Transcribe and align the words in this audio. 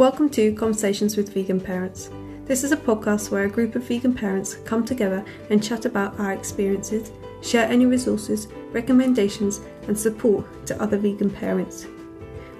Welcome 0.00 0.30
to 0.30 0.54
Conversations 0.54 1.18
with 1.18 1.34
Vegan 1.34 1.60
Parents. 1.60 2.08
This 2.46 2.64
is 2.64 2.72
a 2.72 2.76
podcast 2.78 3.30
where 3.30 3.44
a 3.44 3.50
group 3.50 3.74
of 3.74 3.82
vegan 3.82 4.14
parents 4.14 4.54
come 4.64 4.82
together 4.82 5.22
and 5.50 5.62
chat 5.62 5.84
about 5.84 6.18
our 6.18 6.32
experiences, 6.32 7.12
share 7.42 7.68
any 7.68 7.84
resources, 7.84 8.48
recommendations, 8.72 9.60
and 9.88 10.00
support 10.00 10.46
to 10.64 10.82
other 10.82 10.96
vegan 10.96 11.28
parents. 11.28 11.86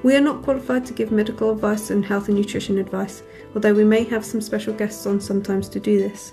We 0.02 0.16
are 0.16 0.20
not 0.20 0.42
qualified 0.42 0.84
to 0.84 0.92
give 0.92 1.12
medical 1.12 1.50
advice 1.50 1.88
and 1.88 2.04
health 2.04 2.28
and 2.28 2.36
nutrition 2.36 2.76
advice, 2.76 3.22
although 3.54 3.72
we 3.72 3.84
may 3.84 4.04
have 4.04 4.22
some 4.22 4.42
special 4.42 4.74
guests 4.74 5.06
on 5.06 5.18
sometimes 5.18 5.70
to 5.70 5.80
do 5.80 5.98
this. 5.98 6.32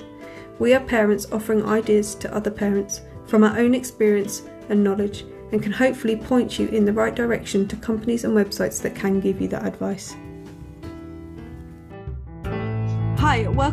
We 0.60 0.74
are 0.74 0.82
parents 0.82 1.32
offering 1.32 1.66
ideas 1.66 2.16
to 2.16 2.36
other 2.36 2.52
parents 2.52 3.00
from 3.28 3.46
our 3.46 3.58
own 3.58 3.76
experience 3.76 4.42
and 4.68 4.84
knowledge 4.84 5.24
and 5.54 5.64
can 5.64 5.72
hopefully 5.72 6.18
point 6.18 6.60
you 6.60 6.68
in 6.68 6.84
the 6.84 6.92
right 6.92 7.16
direction 7.16 7.66
to 7.70 7.78
companies 7.78 8.26
and 8.26 8.36
websites 8.36 8.82
that 8.82 8.94
can 8.94 9.22
give 9.22 9.40
you 9.40 9.48
that 9.48 9.66
advice. 9.66 10.14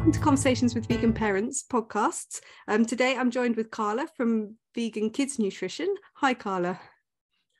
Welcome 0.04 0.20
to 0.20 0.20
Conversations 0.20 0.74
with 0.74 0.86
Vegan 0.86 1.14
Parents 1.14 1.64
podcasts. 1.66 2.42
Um, 2.68 2.84
today 2.84 3.16
I'm 3.16 3.30
joined 3.30 3.56
with 3.56 3.70
Carla 3.70 4.06
from 4.18 4.56
Vegan 4.74 5.08
Kids 5.08 5.38
Nutrition. 5.38 5.94
Hi, 6.16 6.34
Carla. 6.34 6.78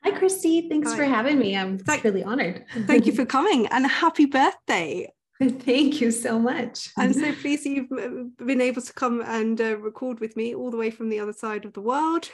Hi, 0.03 0.11
Christy. 0.11 0.69
Thanks 0.69 0.91
Hi. 0.91 0.95
for 0.95 1.05
having 1.05 1.39
me. 1.39 1.57
I'm 1.57 1.79
Thank, 1.79 2.03
really 2.03 2.23
honored. 2.23 2.63
Thank 2.85 3.07
you 3.07 3.13
for 3.15 3.25
coming 3.25 3.65
and 3.71 3.87
happy 3.87 4.27
birthday. 4.27 5.11
Thank 5.41 5.99
you 5.99 6.11
so 6.11 6.37
much. 6.37 6.91
I'm 6.99 7.13
so 7.13 7.33
pleased 7.41 7.65
you've 7.65 7.91
uh, 7.91 8.45
been 8.45 8.61
able 8.61 8.83
to 8.83 8.93
come 8.93 9.23
and 9.25 9.59
uh, 9.59 9.79
record 9.79 10.19
with 10.19 10.37
me 10.37 10.53
all 10.53 10.69
the 10.69 10.77
way 10.77 10.91
from 10.91 11.09
the 11.09 11.17
other 11.17 11.33
side 11.33 11.65
of 11.65 11.73
the 11.73 11.81
world 11.81 12.29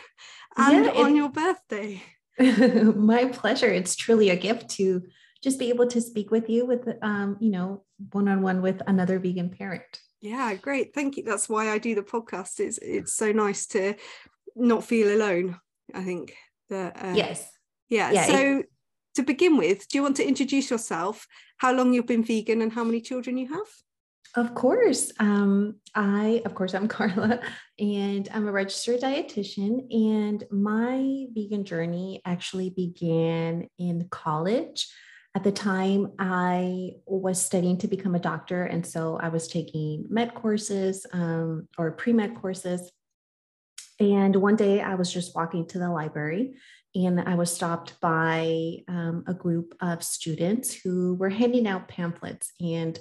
and 0.57 0.87
yeah, 0.87 0.91
on 0.91 1.15
your 1.15 1.29
birthday. 1.29 2.03
My 2.37 3.27
pleasure. 3.27 3.69
It's 3.69 3.95
truly 3.95 4.29
a 4.29 4.35
gift 4.35 4.71
to 4.71 5.03
just 5.41 5.57
be 5.57 5.69
able 5.69 5.87
to 5.87 6.01
speak 6.01 6.31
with 6.31 6.49
you 6.49 6.65
with, 6.65 6.85
um, 7.01 7.37
you 7.39 7.49
know, 7.49 7.85
one 8.11 8.27
on 8.27 8.41
one 8.41 8.61
with 8.61 8.81
another 8.87 9.19
vegan 9.19 9.49
parent. 9.49 9.99
Yeah, 10.21 10.53
great. 10.55 10.93
Thank 10.93 11.17
you. 11.17 11.23
That's 11.23 11.49
why 11.49 11.69
I 11.71 11.77
do 11.77 11.95
the 11.95 12.03
podcast. 12.03 12.59
It's 12.59 12.77
it's 12.77 13.13
so 13.13 13.31
nice 13.31 13.65
to 13.67 13.95
not 14.55 14.83
feel 14.83 15.15
alone. 15.15 15.59
I 15.93 16.03
think 16.03 16.35
that. 16.69 17.03
Uh, 17.03 17.13
yes. 17.15 17.49
Yeah. 17.89 18.11
yeah 18.11 18.25
so. 18.25 18.57
It, 18.59 18.65
to 19.15 19.23
begin 19.23 19.57
with, 19.57 19.87
do 19.89 19.97
you 19.97 20.03
want 20.03 20.15
to 20.17 20.27
introduce 20.27 20.71
yourself, 20.71 21.27
how 21.57 21.73
long 21.73 21.93
you've 21.93 22.07
been 22.07 22.23
vegan, 22.23 22.61
and 22.61 22.71
how 22.71 22.83
many 22.83 23.01
children 23.01 23.37
you 23.37 23.49
have? 23.49 23.67
Of 24.35 24.55
course. 24.55 25.11
Um, 25.19 25.75
I, 25.93 26.41
of 26.45 26.55
course, 26.55 26.73
I'm 26.73 26.87
Carla, 26.95 27.41
and 27.79 28.29
I'm 28.33 28.47
a 28.47 28.51
registered 28.51 29.01
dietitian. 29.01 29.91
And 29.91 30.43
my 30.51 31.25
vegan 31.33 31.65
journey 31.65 32.21
actually 32.25 32.69
began 32.69 33.67
in 33.77 34.07
college. 34.09 34.87
At 35.33 35.43
the 35.43 35.51
time, 35.51 36.11
I 36.19 36.95
was 37.05 37.41
studying 37.41 37.77
to 37.77 37.87
become 37.87 38.15
a 38.15 38.19
doctor. 38.19 38.63
And 38.63 38.85
so 38.85 39.17
I 39.21 39.29
was 39.29 39.47
taking 39.47 40.05
med 40.09 40.33
courses 40.33 41.05
um, 41.13 41.67
or 41.77 41.91
pre 41.91 42.11
med 42.11 42.35
courses. 42.35 42.91
And 43.99 44.35
one 44.35 44.55
day 44.55 44.81
I 44.81 44.95
was 44.95 45.11
just 45.11 45.35
walking 45.35 45.67
to 45.67 45.79
the 45.79 45.89
library 45.89 46.55
and 46.93 47.21
I 47.21 47.35
was 47.35 47.53
stopped 47.53 47.99
by 48.01 48.77
um, 48.87 49.23
a 49.27 49.33
group 49.33 49.75
of 49.79 50.03
students 50.03 50.73
who 50.73 51.15
were 51.15 51.29
handing 51.29 51.67
out 51.67 51.87
pamphlets. 51.87 52.51
And 52.59 52.99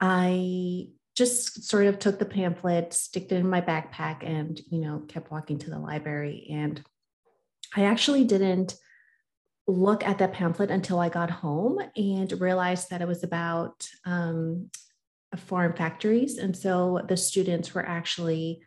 I 0.00 0.88
just 1.14 1.64
sort 1.64 1.86
of 1.86 1.98
took 1.98 2.18
the 2.18 2.24
pamphlet, 2.24 2.92
sticked 2.92 3.30
it 3.30 3.36
in 3.36 3.48
my 3.48 3.60
backpack, 3.60 4.26
and 4.26 4.60
you 4.70 4.80
know 4.80 5.04
kept 5.06 5.30
walking 5.30 5.58
to 5.58 5.70
the 5.70 5.78
library. 5.78 6.48
And 6.50 6.82
I 7.76 7.84
actually 7.84 8.24
didn't 8.24 8.74
look 9.66 10.04
at 10.04 10.18
that 10.18 10.32
pamphlet 10.32 10.70
until 10.70 10.98
I 10.98 11.08
got 11.08 11.30
home 11.30 11.78
and 11.96 12.32
realized 12.40 12.90
that 12.90 13.00
it 13.00 13.08
was 13.08 13.22
about 13.22 13.86
um, 14.04 14.70
farm 15.36 15.74
factories. 15.74 16.38
And 16.38 16.56
so 16.56 17.00
the 17.08 17.16
students 17.16 17.74
were 17.74 17.86
actually 17.86 18.62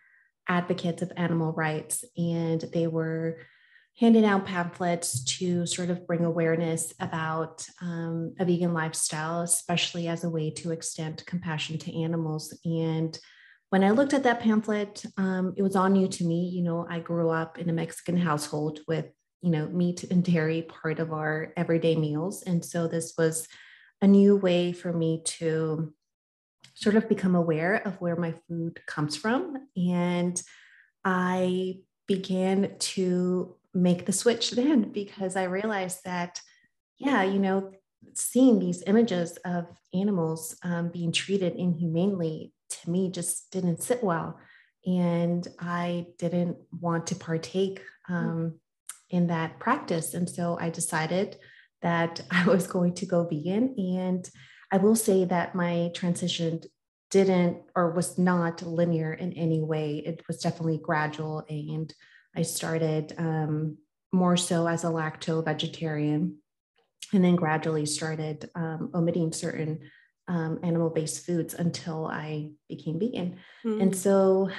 advocates 0.47 1.01
of 1.01 1.11
animal 1.17 1.51
rights, 1.53 2.03
and 2.17 2.61
they 2.73 2.88
were 2.88 3.39
handing 3.97 4.25
out 4.25 4.45
pamphlets 4.45 5.23
to 5.23 5.66
sort 5.66 5.89
of 5.89 6.06
bring 6.06 6.25
awareness 6.25 6.94
about 7.00 7.66
um, 7.81 8.33
a 8.39 8.45
vegan 8.45 8.73
lifestyle, 8.73 9.41
especially 9.41 10.07
as 10.07 10.23
a 10.23 10.29
way 10.29 10.50
to 10.51 10.72
extend 10.72 11.25
compassion 11.25 11.77
to 11.77 12.01
animals. 12.01 12.57
And 12.66 13.17
when 13.69 13.83
I 13.83 13.91
looked 13.91 14.13
at 14.13 14.23
that 14.23 14.41
pamphlet, 14.41 15.06
um, 15.17 15.53
it 15.57 15.63
was 15.63 15.75
all 15.75 15.89
new 15.89 16.07
to 16.07 16.25
me. 16.25 16.50
You 16.50 16.63
know, 16.63 16.85
I 16.89 17.00
grew 17.00 17.29
up 17.29 17.57
in 17.57 17.69
a 17.69 17.73
Mexican 17.73 18.17
household 18.17 18.79
with, 18.88 19.06
you 19.45 19.51
know, 19.51 19.67
meat 19.67 20.03
and 20.06 20.23
dairy 20.23 20.63
part 20.63 20.97
of 20.97 21.13
our 21.13 21.53
everyday 21.56 21.95
meals. 21.95 22.41
And 22.41 22.66
so 22.66 22.88
this 22.88 23.13
was 23.16 23.47
a 24.01 24.07
new 24.07 24.35
way 24.35 24.72
for 24.72 24.91
me 24.91 25.22
to 25.23 25.94
sort 26.73 26.95
of 26.95 27.07
become 27.07 27.35
aware 27.35 27.75
of 27.75 28.01
where 28.01 28.16
my 28.16 28.33
food 28.47 28.81
comes 28.88 29.16
from. 29.16 29.56
And 29.78 30.41
I 31.03 31.75
began 32.07 32.75
to 32.79 33.56
make 33.72 34.07
the 34.07 34.11
switch 34.11 34.50
then 34.50 34.81
because 34.91 35.35
I 35.35 35.44
realized 35.44 36.00
that, 36.06 36.41
yeah, 36.97 37.22
you 37.22 37.38
know, 37.38 37.72
seeing 38.16 38.57
these 38.57 38.81
images 38.88 39.38
of 39.45 39.67
animals 39.94 40.57
um, 40.63 40.89
being 40.89 41.12
treated 41.12 41.56
inhumanely 41.56 42.51
to 42.69 42.89
me 42.89 43.12
just 43.12 43.51
didn't 43.51 43.83
sit 43.83 44.03
well. 44.03 44.39
And 44.88 45.47
I 45.59 46.07
didn't 46.17 46.57
want 46.79 47.06
to 47.07 47.16
partake 47.16 47.81
um, 48.09 48.56
in 49.15 49.27
that 49.27 49.59
practice. 49.59 50.13
And 50.13 50.29
so 50.29 50.57
I 50.59 50.69
decided 50.69 51.37
that 51.81 52.21
I 52.31 52.45
was 52.45 52.67
going 52.67 52.93
to 52.95 53.05
go 53.05 53.27
vegan. 53.27 53.75
And 53.77 54.29
I 54.71 54.77
will 54.77 54.95
say 54.95 55.25
that 55.25 55.55
my 55.55 55.91
transition 55.95 56.61
didn't 57.11 57.57
or 57.75 57.91
was 57.91 58.17
not 58.17 58.61
linear 58.61 59.13
in 59.13 59.31
any 59.33 59.61
way. 59.61 60.03
It 60.05 60.21
was 60.27 60.39
definitely 60.39 60.79
gradual 60.83 61.45
and 61.47 61.93
I 62.35 62.41
started 62.41 63.13
um, 63.17 63.77
more 64.11 64.35
so 64.35 64.67
as 64.67 64.83
a 64.83 64.87
lacto 64.87 65.43
vegetarian 65.43 66.37
and 67.13 67.23
then 67.23 67.35
gradually 67.35 67.85
started 67.85 68.49
um, 68.55 68.91
omitting 68.93 69.31
certain 69.31 69.79
um, 70.27 70.59
animal 70.63 70.89
based 70.89 71.25
foods 71.25 71.53
until 71.53 72.07
I 72.07 72.49
became 72.67 72.99
vegan. 72.99 73.37
Mm. 73.63 73.81
And 73.81 73.95
so 73.95 74.49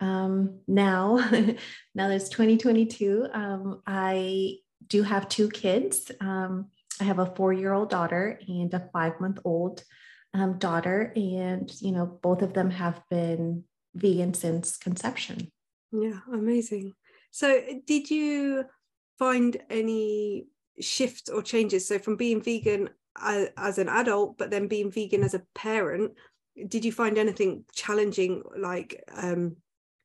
um, 0.00 0.60
now, 0.66 1.16
now 1.94 2.08
that's 2.08 2.28
2022, 2.28 3.28
um, 3.32 3.82
I 3.86 4.56
do 4.86 5.02
have 5.02 5.28
two 5.28 5.48
kids. 5.48 6.10
Um, 6.20 6.66
I 7.00 7.04
have 7.04 7.18
a 7.18 7.34
four 7.34 7.52
year 7.52 7.72
old 7.72 7.90
daughter 7.90 8.40
and 8.48 8.72
a 8.74 8.88
five 8.92 9.20
month 9.20 9.38
old 9.44 9.82
um, 10.34 10.58
daughter. 10.58 11.12
And, 11.16 11.70
you 11.80 11.92
know, 11.92 12.06
both 12.06 12.42
of 12.42 12.54
them 12.54 12.70
have 12.70 13.00
been 13.10 13.64
vegan 13.94 14.34
since 14.34 14.76
conception. 14.76 15.50
Yeah, 15.92 16.20
amazing. 16.32 16.94
So, 17.30 17.60
did 17.86 18.10
you 18.10 18.64
find 19.18 19.56
any 19.68 20.46
shifts 20.80 21.28
or 21.28 21.42
changes? 21.42 21.88
So, 21.88 21.98
from 21.98 22.16
being 22.16 22.40
vegan 22.40 22.90
as, 23.20 23.48
as 23.56 23.78
an 23.78 23.88
adult, 23.88 24.38
but 24.38 24.50
then 24.50 24.68
being 24.68 24.90
vegan 24.90 25.24
as 25.24 25.34
a 25.34 25.42
parent, 25.54 26.12
did 26.68 26.84
you 26.84 26.92
find 26.92 27.18
anything 27.18 27.64
challenging, 27.74 28.42
like, 28.56 29.02
um, 29.14 29.56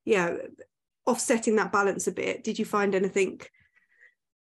yeah, 0.06 0.36
offsetting 1.06 1.56
that 1.58 1.72
balance 1.72 2.08
a 2.08 2.12
bit? 2.12 2.44
Did 2.44 2.58
you 2.60 2.66
find 2.66 2.96
anything? 2.96 3.42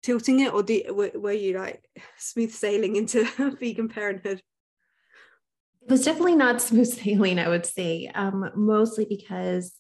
tilting 0.02 0.40
it 0.40 0.54
or 0.54 0.64
were, 0.94 1.12
were 1.16 1.32
you 1.32 1.58
like 1.58 1.84
smooth 2.18 2.52
sailing 2.52 2.96
into 2.96 3.26
vegan 3.60 3.90
parenthood 3.90 4.42
it 5.82 5.92
was 5.92 6.06
definitely 6.06 6.36
not 6.36 6.62
smooth 6.62 6.88
sailing 6.88 7.40
i 7.40 7.48
would 7.48 7.66
say 7.66 8.10
um, 8.16 8.50
mostly 8.56 9.06
because 9.06 9.74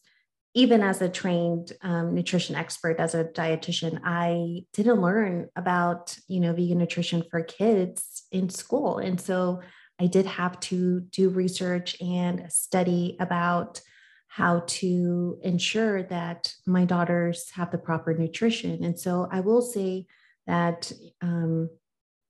even 0.55 0.81
as 0.81 1.01
a 1.01 1.07
trained 1.07 1.73
um, 1.83 2.15
nutrition 2.15 2.55
expert 2.55 2.99
as 2.99 3.15
a 3.15 3.25
dietitian 3.25 3.99
i 4.03 4.61
didn't 4.73 5.01
learn 5.01 5.47
about 5.55 6.17
you 6.27 6.39
know 6.39 6.53
vegan 6.53 6.77
nutrition 6.77 7.23
for 7.29 7.41
kids 7.41 8.23
in 8.31 8.49
school 8.49 8.97
and 8.97 9.21
so 9.21 9.61
i 9.99 10.07
did 10.07 10.25
have 10.25 10.59
to 10.59 11.01
do 11.11 11.29
research 11.29 11.99
and 12.01 12.51
study 12.51 13.15
about 13.19 13.81
how 14.29 14.63
to 14.67 15.37
ensure 15.43 16.03
that 16.03 16.53
my 16.65 16.85
daughters 16.85 17.49
have 17.51 17.71
the 17.71 17.77
proper 17.77 18.13
nutrition 18.13 18.83
and 18.83 18.99
so 18.99 19.27
i 19.31 19.39
will 19.39 19.61
say 19.61 20.05
that 20.47 20.91
um, 21.21 21.69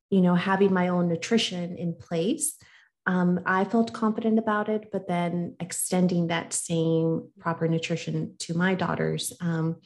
you 0.10 0.22
know 0.22 0.36
having 0.36 0.74
my 0.74 0.88
own 0.88 1.07
nutrition 1.07 1.75
in 1.78 1.94
place 1.94 2.57
um, 3.10 3.40
I 3.44 3.63
felt 3.63 3.92
confident 3.92 4.38
about 4.38 4.69
it, 4.69 4.90
but 4.92 5.07
then 5.07 5.56
extending 5.60 6.28
that 6.28 6.54
same 6.54 7.30
proper 7.40 7.68
nutrition 7.68 8.36
to 8.40 8.56
my 8.56 8.75
daughters 8.75 9.34
um, 9.42 9.78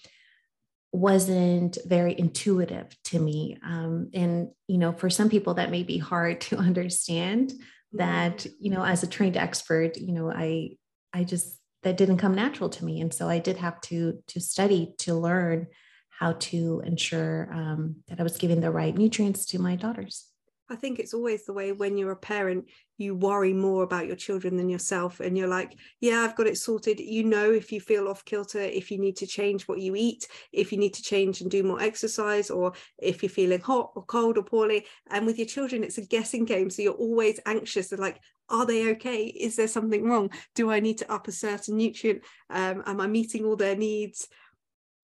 wasn't 0.91 1.77
very 1.85 2.19
intuitive 2.19 2.95
to 3.05 3.19
me. 3.19 3.57
Um, 3.65 4.09
and, 4.13 4.49
you 4.67 4.77
know, 4.77 4.91
for 4.91 5.09
some 5.09 5.29
people, 5.29 5.53
that 5.53 5.71
may 5.71 5.83
be 5.83 5.97
hard 5.97 6.41
to 6.47 6.57
understand 6.57 7.53
that, 7.93 8.45
you 8.59 8.71
know, 8.71 8.83
as 8.83 9.03
a 9.03 9.07
trained 9.07 9.37
expert, 9.37 9.95
you 9.95 10.11
know, 10.11 10.29
I, 10.29 10.71
I 11.13 11.23
just, 11.23 11.57
that 11.83 11.97
didn't 11.97 12.17
come 12.17 12.35
natural 12.35 12.69
to 12.69 12.85
me. 12.85 13.01
And 13.01 13.13
so 13.13 13.29
I 13.29 13.39
did 13.39 13.57
have 13.57 13.79
to, 13.81 14.19
to 14.27 14.39
study 14.39 14.93
to 14.99 15.15
learn 15.15 15.67
how 16.09 16.33
to 16.33 16.81
ensure 16.85 17.49
um, 17.51 17.97
that 18.07 18.19
I 18.19 18.23
was 18.23 18.37
giving 18.37 18.61
the 18.61 18.71
right 18.71 18.95
nutrients 18.95 19.45
to 19.47 19.59
my 19.59 19.75
daughters. 19.75 20.27
I 20.73 20.75
think 20.75 20.97
it's 20.97 21.13
always 21.13 21.45
the 21.45 21.53
way 21.53 21.71
when 21.71 21.99
you're 21.99 22.11
a 22.11 22.15
parent, 22.15 22.65
you 22.97 23.13
worry 23.13 23.53
more 23.53 23.83
about 23.83 24.07
your 24.07 24.15
children 24.15 24.57
than 24.57 24.69
yourself. 24.69 25.19
And 25.19 25.37
you're 25.37 25.47
like, 25.47 25.77
yeah, 26.01 26.21
I've 26.21 26.35
got 26.35 26.47
it 26.47 26.57
sorted. 26.57 26.99
You 26.99 27.23
know, 27.23 27.51
if 27.51 27.71
you 27.71 27.79
feel 27.79 28.07
off 28.07 28.25
kilter, 28.25 28.59
if 28.59 28.89
you 28.89 28.97
need 28.97 29.15
to 29.17 29.27
change 29.27 29.67
what 29.67 29.79
you 29.79 29.95
eat, 29.95 30.27
if 30.51 30.71
you 30.71 30.79
need 30.79 30.95
to 30.95 31.03
change 31.03 31.41
and 31.41 31.51
do 31.51 31.61
more 31.61 31.79
exercise, 31.79 32.49
or 32.49 32.73
if 32.97 33.21
you're 33.21 33.29
feeling 33.29 33.61
hot 33.61 33.91
or 33.95 34.03
cold 34.05 34.39
or 34.39 34.43
poorly. 34.43 34.87
And 35.11 35.27
with 35.27 35.37
your 35.37 35.47
children, 35.47 35.83
it's 35.83 35.99
a 35.99 36.05
guessing 36.07 36.45
game. 36.45 36.71
So 36.71 36.81
you're 36.81 36.93
always 36.93 37.39
anxious 37.45 37.91
like, 37.91 38.19
are 38.49 38.65
they 38.65 38.89
okay? 38.91 39.25
Is 39.25 39.55
there 39.55 39.67
something 39.67 40.03
wrong? 40.03 40.31
Do 40.55 40.71
I 40.71 40.79
need 40.79 40.97
to 40.99 41.11
up 41.11 41.27
a 41.27 41.31
certain 41.31 41.77
nutrient? 41.77 42.23
Um, 42.49 42.81
am 42.87 42.99
I 42.99 43.05
meeting 43.05 43.45
all 43.45 43.55
their 43.55 43.75
needs? 43.75 44.27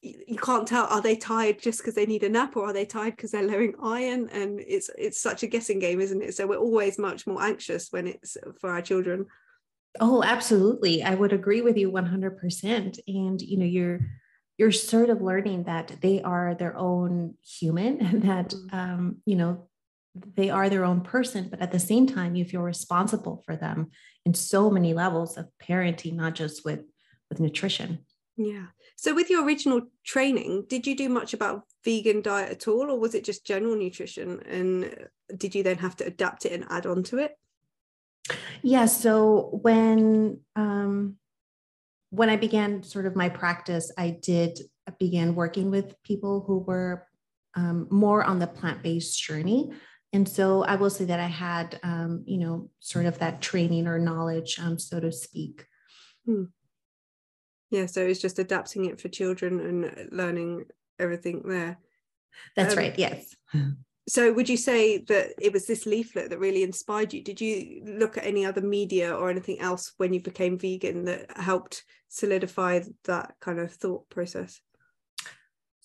You 0.00 0.36
can't 0.36 0.66
tell 0.66 0.86
are 0.86 1.02
they 1.02 1.16
tired 1.16 1.60
just 1.60 1.78
because 1.78 1.94
they 1.94 2.06
need 2.06 2.22
a 2.22 2.28
nap 2.28 2.56
or 2.56 2.66
are 2.66 2.72
they 2.72 2.84
tired 2.84 3.16
because 3.16 3.32
they're 3.32 3.46
lowering 3.46 3.74
iron? 3.82 4.28
And 4.30 4.60
it's 4.60 4.90
it's 4.96 5.20
such 5.20 5.42
a 5.42 5.46
guessing 5.46 5.78
game 5.78 6.00
isn't 6.00 6.22
it? 6.22 6.34
So 6.34 6.46
we're 6.46 6.56
always 6.56 6.98
much 6.98 7.26
more 7.26 7.42
anxious 7.42 7.88
when 7.90 8.06
it's 8.06 8.36
for 8.60 8.70
our 8.70 8.82
children. 8.82 9.26
Oh 10.00 10.22
absolutely. 10.22 11.02
I 11.02 11.14
would 11.14 11.32
agree 11.32 11.62
with 11.62 11.76
you 11.76 11.90
100% 11.90 12.98
and 13.06 13.42
you 13.42 13.58
know 13.58 13.66
you're 13.66 14.00
you're 14.56 14.72
sort 14.72 15.08
of 15.08 15.22
learning 15.22 15.64
that 15.64 15.96
they 16.00 16.20
are 16.20 16.54
their 16.54 16.76
own 16.76 17.34
human 17.42 18.00
and 18.06 18.22
that 18.22 18.50
mm-hmm. 18.50 18.76
um, 18.76 19.16
you 19.26 19.36
know 19.36 19.68
they 20.34 20.50
are 20.50 20.68
their 20.68 20.84
own 20.84 21.00
person 21.00 21.48
but 21.48 21.60
at 21.60 21.70
the 21.70 21.78
same 21.78 22.06
time 22.06 22.34
you 22.34 22.44
feel 22.44 22.62
responsible 22.62 23.42
for 23.46 23.54
them 23.56 23.90
in 24.26 24.34
so 24.34 24.68
many 24.68 24.92
levels 24.92 25.36
of 25.36 25.48
parenting 25.62 26.14
not 26.14 26.34
just 26.34 26.64
with 26.64 26.80
with 27.30 27.40
nutrition 27.40 27.98
yeah 28.38 28.67
so, 29.00 29.14
with 29.14 29.31
your 29.31 29.44
original 29.44 29.82
training, 30.05 30.64
did 30.69 30.85
you 30.85 30.96
do 30.96 31.08
much 31.08 31.32
about 31.32 31.62
vegan 31.85 32.20
diet 32.20 32.50
at 32.50 32.67
all, 32.67 32.90
or 32.90 32.99
was 32.99 33.14
it 33.14 33.23
just 33.23 33.46
general 33.46 33.76
nutrition? 33.76 34.40
And 34.40 35.08
did 35.37 35.55
you 35.55 35.62
then 35.62 35.79
have 35.79 35.94
to 35.99 36.05
adapt 36.05 36.46
it 36.46 36.52
and 36.52 36.64
add 36.69 36.85
on 36.85 37.05
to 37.05 37.19
it? 37.19 37.38
Yeah. 38.61 38.87
So 38.87 39.61
when 39.62 40.40
um, 40.56 41.14
when 42.11 42.29
I 42.29 42.35
began 42.35 42.82
sort 42.82 43.06
of 43.06 43.14
my 43.14 43.29
practice, 43.29 43.93
I 43.96 44.19
did 44.20 44.58
begin 44.99 45.37
working 45.37 45.70
with 45.70 45.94
people 46.02 46.43
who 46.44 46.58
were 46.58 47.06
um, 47.55 47.87
more 47.93 48.25
on 48.25 48.40
the 48.40 48.49
plant 48.49 48.82
based 48.82 49.17
journey. 49.23 49.70
And 50.12 50.29
so 50.29 50.64
I 50.64 50.75
will 50.75 50.90
say 50.90 51.05
that 51.05 51.20
I 51.20 51.26
had, 51.26 51.79
um, 51.85 52.25
you 52.26 52.38
know, 52.38 52.70
sort 52.81 53.06
of 53.06 53.20
that 53.20 53.43
training 53.43 53.87
or 53.87 54.00
knowledge, 54.00 54.58
um, 54.58 54.76
so 54.76 54.99
to 54.99 55.12
speak. 55.12 55.67
Hmm 56.26 56.46
yeah 57.70 57.86
so 57.86 58.00
it's 58.00 58.20
just 58.20 58.38
adapting 58.38 58.86
it 58.86 59.00
for 59.00 59.08
children 59.08 59.60
and 59.60 60.08
learning 60.12 60.64
everything 60.98 61.42
there. 61.44 61.78
That's 62.56 62.74
um, 62.74 62.78
right 62.78 62.98
yes. 62.98 63.34
so 64.08 64.32
would 64.32 64.48
you 64.48 64.56
say 64.56 64.98
that 64.98 65.34
it 65.40 65.52
was 65.52 65.66
this 65.66 65.86
leaflet 65.86 66.30
that 66.30 66.38
really 66.38 66.62
inspired 66.62 67.12
you? 67.12 67.22
Did 67.22 67.40
you 67.40 67.82
look 67.84 68.16
at 68.16 68.26
any 68.26 68.44
other 68.44 68.60
media 68.60 69.14
or 69.14 69.30
anything 69.30 69.60
else 69.60 69.92
when 69.98 70.12
you 70.12 70.20
became 70.20 70.58
vegan 70.58 71.04
that 71.04 71.36
helped 71.36 71.84
solidify 72.08 72.80
that 73.04 73.34
kind 73.40 73.58
of 73.58 73.72
thought 73.72 74.08
process? 74.08 74.60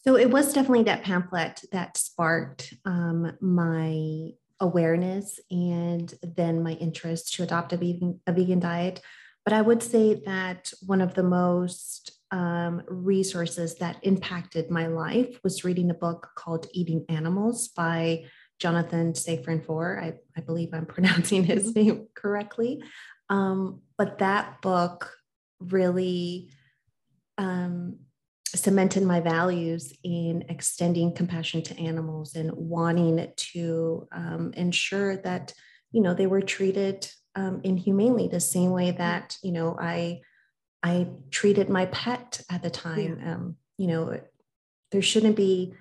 So 0.04 0.18
it 0.18 0.30
was 0.30 0.54
definitely 0.54 0.84
that 0.84 1.04
pamphlet 1.04 1.62
that 1.72 1.98
sparked 1.98 2.74
um, 2.84 3.38
my 3.40 4.32
awareness 4.60 5.40
and 5.50 6.14
then 6.22 6.62
my 6.62 6.74
interest 6.74 7.34
to 7.34 7.44
adopt 7.44 7.74
a 7.74 7.78
vegan, 7.78 8.20
a 8.28 8.34
vegan 8.34 8.60
diet 8.60 9.02
but 9.44 9.54
I 9.54 9.62
would 9.62 9.84
say 9.84 10.22
that 10.26 10.72
one 10.86 11.02
of 11.02 11.14
the 11.14 11.24
most 11.24 12.12
um, 12.32 12.82
resources 12.88 13.76
that 13.76 13.98
impacted 14.02 14.72
my 14.72 14.88
life 14.88 15.40
was 15.44 15.64
reading 15.64 15.92
a 15.92 15.96
book 15.96 16.30
called 16.36 16.68
Eating 16.72 17.06
Animals 17.10 17.68
by 17.68 18.26
Jonathan 18.60 19.14
Safran 19.14 19.66
Foer. 19.66 20.00
I, 20.02 20.14
I 20.38 20.42
believe 20.42 20.70
I'm 20.74 20.86
pronouncing 20.96 21.44
his 21.44 21.76
name 21.76 22.08
correctly. 22.16 22.82
Um, 23.30 23.82
but 23.98 24.20
that 24.20 24.62
book 24.62 25.12
really 25.60 26.52
um, 27.38 28.00
cemented 28.46 29.04
my 29.04 29.20
values 29.20 29.94
in 30.04 30.46
extending 30.50 31.14
compassion 31.14 31.62
to 31.64 31.80
animals 31.80 32.36
and 32.36 32.52
wanting 32.54 33.28
to 33.36 34.08
um, 34.12 34.54
ensure 34.56 35.18
that 35.18 35.54
you 35.92 36.02
know 36.02 36.14
they 36.14 36.28
were 36.28 36.42
treated 36.42 37.10
um, 37.36 37.62
inhumanely 37.64 38.28
the 38.28 38.40
same 38.40 38.72
way 38.72 38.92
that 38.92 39.38
you 39.44 39.52
know 39.52 39.78
i 39.80 40.22
i 40.84 41.08
treated 41.32 41.70
my 41.70 41.86
pet 41.88 42.42
at 42.50 42.62
the 42.62 42.70
time 42.70 43.20
yeah. 43.20 43.34
um, 43.34 43.56
you 43.78 43.88
know 43.88 44.20
there 44.92 45.02
shouldn't 45.02 45.36
be 45.36 45.74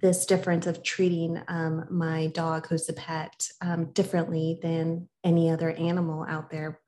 this 0.00 0.26
difference 0.26 0.66
of 0.66 0.82
treating 0.82 1.40
um, 1.48 1.86
my 1.90 2.26
dog 2.28 2.66
who's 2.66 2.88
a 2.88 2.92
pet 2.92 3.48
um, 3.60 3.86
differently 3.92 4.58
than 4.62 5.08
any 5.22 5.50
other 5.50 5.70
animal 5.70 6.24
out 6.28 6.50
there. 6.50 6.80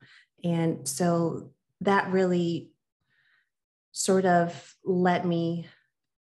And 0.43 0.87
so 0.87 1.51
that 1.81 2.11
really 2.11 2.71
sort 3.91 4.25
of 4.25 4.75
led 4.83 5.25
me 5.25 5.67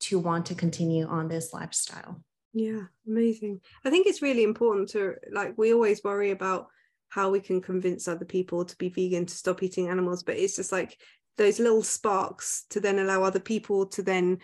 to 0.00 0.18
want 0.18 0.46
to 0.46 0.54
continue 0.54 1.06
on 1.06 1.28
this 1.28 1.52
lifestyle. 1.52 2.22
Yeah 2.52 2.82
amazing. 3.06 3.60
I 3.84 3.90
think 3.90 4.06
it's 4.06 4.22
really 4.22 4.44
important 4.44 4.88
to 4.90 5.16
like 5.32 5.54
we 5.56 5.72
always 5.72 6.02
worry 6.04 6.30
about 6.30 6.68
how 7.14 7.31
we 7.31 7.38
can 7.38 7.61
convince 7.61 8.08
other 8.08 8.25
people 8.25 8.64
to 8.64 8.76
be 8.76 8.88
vegan 8.88 9.25
to 9.25 9.34
stop 9.34 9.62
eating 9.62 9.88
animals 9.88 10.25
but 10.25 10.37
it's 10.37 10.56
just 10.56 10.72
like 10.72 10.99
those 11.37 11.61
little 11.61 11.82
sparks 11.82 12.64
to 12.70 12.81
then 12.81 12.99
allow 12.99 13.22
other 13.22 13.38
people 13.38 13.87
to 13.87 14.02
then 14.02 14.38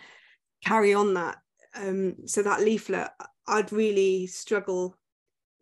carry 0.63 0.93
on 0.93 1.13
that 1.13 1.37
um, 1.75 2.15
so 2.25 2.41
that 2.41 2.61
leaflet 2.61 3.09
i'd 3.47 3.73
really 3.73 4.25
struggle 4.25 4.97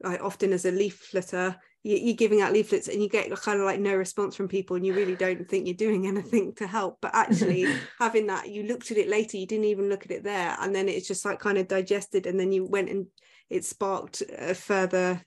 like 0.04 0.22
often 0.24 0.54
as 0.54 0.66
a 0.66 0.72
leafleter 0.72 1.56
you're 1.82 2.14
giving 2.14 2.42
out 2.42 2.52
leaflets 2.52 2.90
and 2.90 3.02
you 3.02 3.08
get 3.10 3.34
kind 3.38 3.60
of 3.60 3.66
like 3.66 3.80
no 3.80 3.96
response 3.96 4.36
from 4.36 4.50
people 4.50 4.76
and 4.76 4.86
you 4.86 4.94
really 4.94 5.16
don't 5.16 5.50
think 5.50 5.66
you're 5.66 5.74
doing 5.74 6.06
anything 6.14 6.54
to 6.54 6.68
help 6.68 6.98
but 7.02 7.16
actually 7.16 7.66
having 8.00 8.28
that 8.28 8.50
you 8.50 8.64
looked 8.64 8.92
at 8.92 8.98
it 8.98 9.10
later 9.10 9.38
you 9.38 9.48
didn't 9.48 9.66
even 9.66 9.90
look 9.90 10.06
at 10.06 10.12
it 10.12 10.24
there 10.24 10.56
and 10.60 10.76
then 10.76 10.88
it's 10.88 11.08
just 11.08 11.26
like 11.26 11.40
kind 11.40 11.58
of 11.58 11.68
digested 11.68 12.28
and 12.28 12.40
then 12.40 12.52
you 12.52 12.66
went 12.66 12.90
and 12.90 13.08
it 13.50 13.66
sparked 13.66 14.22
a 14.38 14.54
further 14.54 15.20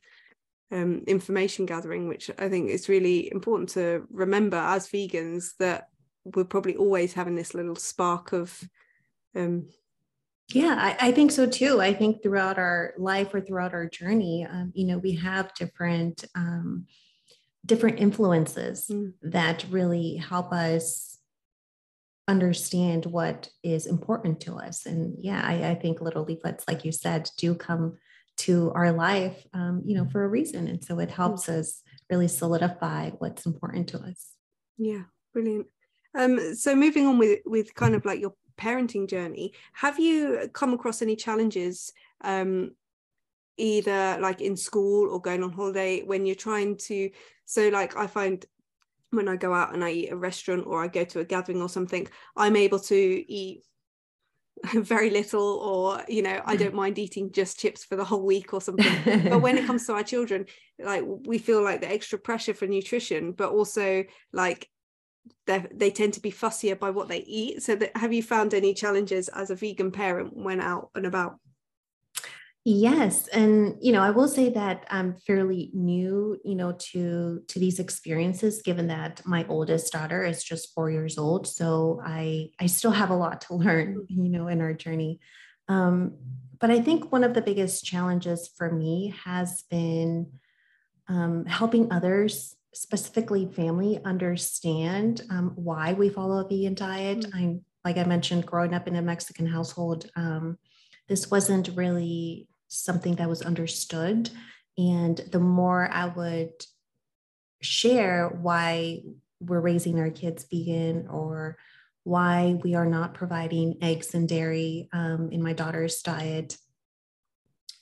um, 0.72 1.02
information 1.06 1.66
gathering, 1.66 2.08
which 2.08 2.30
I 2.38 2.48
think 2.48 2.70
is 2.70 2.88
really 2.88 3.30
important 3.30 3.69
to 3.70 4.06
remember 4.10 4.56
as 4.56 4.88
vegans 4.88 5.56
that 5.58 5.88
we're 6.24 6.44
probably 6.44 6.76
always 6.76 7.12
having 7.12 7.34
this 7.34 7.54
little 7.54 7.76
spark 7.76 8.32
of. 8.32 8.58
Um, 9.36 9.69
yeah, 10.49 10.76
I, 10.78 11.08
I, 11.08 11.12
think 11.12 11.30
so 11.30 11.47
too. 11.47 11.80
I 11.80 11.94
think 11.94 12.23
throughout 12.23 12.58
our 12.58 12.94
life 12.99 13.32
or 13.32 13.40
throughout 13.40 13.73
our 13.73 13.87
journey, 13.87 14.47
um, 14.49 14.73
you 14.75 14.87
know, 14.87 14.99
we 14.99 15.12
have 15.16 15.54
different 15.54 16.25
um, 16.35 16.87
different 17.64 18.00
influences 18.00 18.87
mm. 18.90 19.12
that 19.23 19.64
really 19.70 20.16
help 20.16 20.52
us 20.52 21.18
understand 22.28 23.06
what 23.06 23.50
is 23.62 23.87
important 23.87 24.40
to 24.40 24.56
us. 24.56 24.87
And 24.87 25.16
yeah, 25.20 25.42
I, 25.44 25.70
I 25.70 25.75
think 25.75 26.00
little 26.00 26.25
leaflets, 26.25 26.64
like 26.68 26.85
you 26.85 26.92
said, 26.92 27.30
do 27.38 27.54
come 27.54 27.99
to 28.38 28.72
our 28.74 28.92
life, 28.92 29.44
um, 29.54 29.82
you 29.84 29.96
know, 29.96 30.06
for 30.06 30.24
a 30.24 30.28
reason. 30.28 30.66
And 30.68 30.82
so 30.82 30.98
it 30.98 31.10
mm. 31.10 31.14
helps 31.14 31.48
us 31.48 31.82
really 32.10 32.28
solidify 32.28 33.10
what's 33.10 33.46
important 33.46 33.88
to 33.90 33.98
us. 33.98 34.30
Yeah, 34.78 35.02
brilliant. 35.32 35.66
Um, 36.14 36.54
so 36.54 36.74
moving 36.74 37.06
on 37.06 37.18
with 37.18 37.40
with 37.46 37.74
kind 37.74 37.94
of 37.94 38.04
like 38.04 38.20
your 38.20 38.34
parenting 38.58 39.08
journey, 39.08 39.52
have 39.72 39.98
you 39.98 40.50
come 40.52 40.74
across 40.74 41.02
any 41.02 41.16
challenges, 41.16 41.92
um, 42.22 42.72
either 43.56 44.18
like 44.20 44.40
in 44.40 44.56
school 44.56 45.10
or 45.10 45.20
going 45.20 45.42
on 45.42 45.52
holiday 45.52 46.02
when 46.02 46.26
you're 46.26 46.34
trying 46.34 46.76
to? 46.76 47.10
So 47.46 47.68
like 47.68 47.96
I 47.96 48.06
find 48.06 48.44
when 49.10 49.28
I 49.28 49.36
go 49.36 49.54
out 49.54 49.74
and 49.74 49.84
I 49.84 49.90
eat 49.90 50.12
a 50.12 50.16
restaurant 50.16 50.66
or 50.66 50.82
I 50.82 50.88
go 50.88 51.04
to 51.04 51.20
a 51.20 51.24
gathering 51.24 51.62
or 51.62 51.68
something, 51.68 52.08
I'm 52.36 52.56
able 52.56 52.78
to 52.80 53.32
eat 53.32 53.62
very 54.75 55.11
little 55.11 55.42
or 55.42 56.04
you 56.09 56.23
know 56.23 56.40
i 56.45 56.54
don't 56.54 56.73
mm. 56.73 56.76
mind 56.76 56.99
eating 56.99 57.33
just 57.33 57.59
chips 57.59 57.85
for 57.85 57.97
the 57.97 58.04
whole 58.04 58.25
week 58.25 58.54
or 58.54 58.61
something. 58.69 59.28
But 59.28 59.40
when 59.40 59.59
it 59.59 59.66
comes 59.66 59.87
to 59.87 59.95
our 59.95 60.02
children 60.02 60.47
like 60.78 61.02
we 61.04 61.38
feel 61.38 61.62
like 61.62 61.81
the 61.81 61.92
extra 61.92 62.19
pressure 62.19 62.54
for 62.54 62.66
nutrition 62.66 63.33
but 63.33 63.50
also 63.50 64.04
like 64.33 64.69
they 65.47 65.90
tend 65.90 66.14
to 66.14 66.21
be 66.21 66.33
fussier 66.33 66.78
by 66.78 66.90
what 66.90 67.09
they 67.09 67.19
eat. 67.19 67.62
So 67.62 67.75
that 67.76 67.97
have 67.97 68.12
you 68.12 68.23
found 68.23 68.54
any 68.54 68.75
challenges 68.75 69.28
as 69.28 69.50
a 69.50 69.54
vegan 69.54 69.90
parent 69.90 70.37
when 70.37 70.61
out 70.61 70.90
and 70.95 71.07
about 71.07 71.38
Yes, 72.64 73.26
and 73.28 73.76
you 73.81 73.90
know, 73.90 74.02
I 74.02 74.11
will 74.11 74.28
say 74.28 74.50
that 74.50 74.87
I'm 74.88 75.16
fairly 75.26 75.71
new, 75.75 76.38
you 76.45 76.54
know, 76.54 76.73
to 76.92 77.42
to 77.49 77.59
these 77.59 77.81
experiences 77.81 78.62
given 78.62 78.87
that 78.87 79.21
my 79.26 79.45
oldest 79.49 79.92
daughter 79.92 80.25
is 80.25 80.45
just 80.45 80.73
4 80.73 80.88
years 80.88 81.19
old, 81.19 81.49
so 81.49 82.00
I 82.04 82.50
I 82.61 82.66
still 82.66 82.92
have 82.92 83.11
a 83.11 83.16
lot 83.16 83.40
to 83.42 83.54
learn, 83.64 84.07
you 84.09 84.28
know, 84.28 84.47
in 84.47 84.61
our 84.61 84.75
journey. 84.75 85.19
Um, 85.69 86.19
but 86.61 86.71
I 86.71 86.81
think 86.81 87.11
one 87.11 87.25
of 87.25 87.35
the 87.35 87.42
biggest 87.42 87.85
challenges 87.85 88.49
for 88.57 88.71
me 88.71 89.12
has 89.25 89.64
been 89.69 90.31
um, 91.09 91.45
helping 91.47 91.92
others, 91.92 92.54
specifically 92.73 93.47
family, 93.47 93.99
understand 94.04 95.23
um, 95.31 95.52
why 95.57 95.95
we 95.95 96.09
follow 96.09 96.38
a 96.38 96.49
vegan 96.49 96.75
diet. 96.75 97.19
Mm-hmm. 97.21 97.37
I'm 97.37 97.64
like 97.85 97.97
I 97.97 98.04
mentioned, 98.04 98.47
growing 98.47 98.73
up 98.73 98.87
in 98.87 98.95
a 98.95 99.02
Mexican 99.02 99.47
household, 99.47 100.09
um, 100.14 100.59
this 101.09 101.28
wasn't 101.28 101.69
really 101.75 102.47
something 102.73 103.17
that 103.17 103.29
was 103.29 103.43
understood 103.43 104.31
And 104.79 105.19
the 105.31 105.41
more 105.41 105.88
I 105.91 106.07
would 106.07 106.64
share 107.61 108.29
why 108.29 109.02
we're 109.41 109.61
raising 109.61 109.99
our 109.99 110.11
kids 110.11 110.47
vegan 110.50 111.09
or 111.09 111.59
why 112.05 112.59
we 112.64 112.75
are 112.75 112.87
not 112.87 113.14
providing 113.14 113.76
eggs 113.83 114.14
and 114.14 114.29
dairy 114.29 114.88
um, 114.93 115.31
in 115.31 115.43
my 115.43 115.52
daughter's 115.52 116.00
diet, 116.02 116.57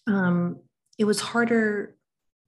um, 0.07 0.61
it 0.99 1.05
was 1.05 1.21
harder 1.21 1.97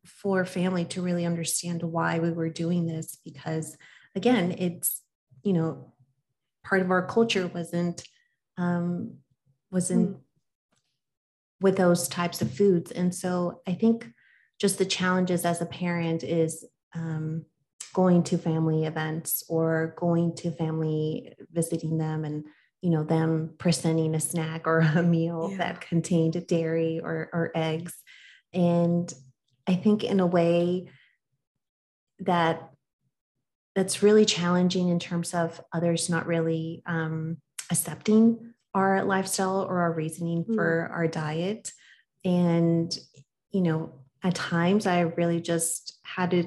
for 0.04 0.44
family 0.44 0.84
to 0.86 1.00
really 1.00 1.24
understand 1.24 1.82
why 1.82 2.18
we 2.18 2.30
were 2.30 2.50
doing 2.50 2.86
this 2.86 3.16
because, 3.24 3.76
again, 4.16 4.52
it's, 4.58 5.02
you 5.44 5.52
know, 5.52 5.92
part 6.64 6.82
of 6.82 6.90
our 6.90 7.06
culture 7.06 7.46
wasn't 7.46 8.02
um, 8.58 9.14
wasn't 9.70 10.10
mm. 10.10 10.20
With 11.62 11.76
those 11.76 12.08
types 12.08 12.42
of 12.42 12.52
foods 12.52 12.90
and 12.90 13.14
so 13.14 13.60
i 13.66 13.72
think 13.72 14.08
just 14.60 14.78
the 14.78 14.84
challenges 14.84 15.44
as 15.44 15.60
a 15.60 15.66
parent 15.66 16.22
is 16.22 16.64
um, 16.94 17.44
going 17.94 18.22
to 18.22 18.38
family 18.38 18.84
events 18.84 19.42
or 19.48 19.94
going 19.98 20.34
to 20.36 20.50
family 20.50 21.34
visiting 21.52 21.98
them 21.98 22.24
and 22.24 22.44
you 22.80 22.90
know 22.90 23.04
them 23.04 23.54
presenting 23.58 24.14
a 24.14 24.20
snack 24.20 24.66
or 24.66 24.80
a 24.80 25.02
meal 25.02 25.48
yeah. 25.50 25.58
that 25.58 25.80
contained 25.80 26.46
dairy 26.46 27.00
or, 27.02 27.28
or 27.32 27.50
eggs 27.54 27.94
and 28.52 29.12
i 29.66 29.74
think 29.74 30.04
in 30.04 30.20
a 30.20 30.26
way 30.26 30.88
that 32.20 32.70
that's 33.74 34.02
really 34.02 34.24
challenging 34.24 34.88
in 34.88 34.98
terms 34.98 35.32
of 35.34 35.60
others 35.72 36.10
not 36.10 36.26
really 36.26 36.82
um, 36.86 37.38
accepting 37.70 38.51
our 38.74 39.04
lifestyle 39.04 39.62
or 39.62 39.80
our 39.80 39.92
reasoning 39.92 40.44
mm. 40.44 40.54
for 40.54 40.90
our 40.92 41.06
diet 41.06 41.72
and 42.24 42.96
you 43.50 43.60
know 43.60 43.92
at 44.22 44.34
times 44.34 44.86
i 44.86 45.00
really 45.00 45.40
just 45.40 45.98
had 46.02 46.30
to 46.30 46.44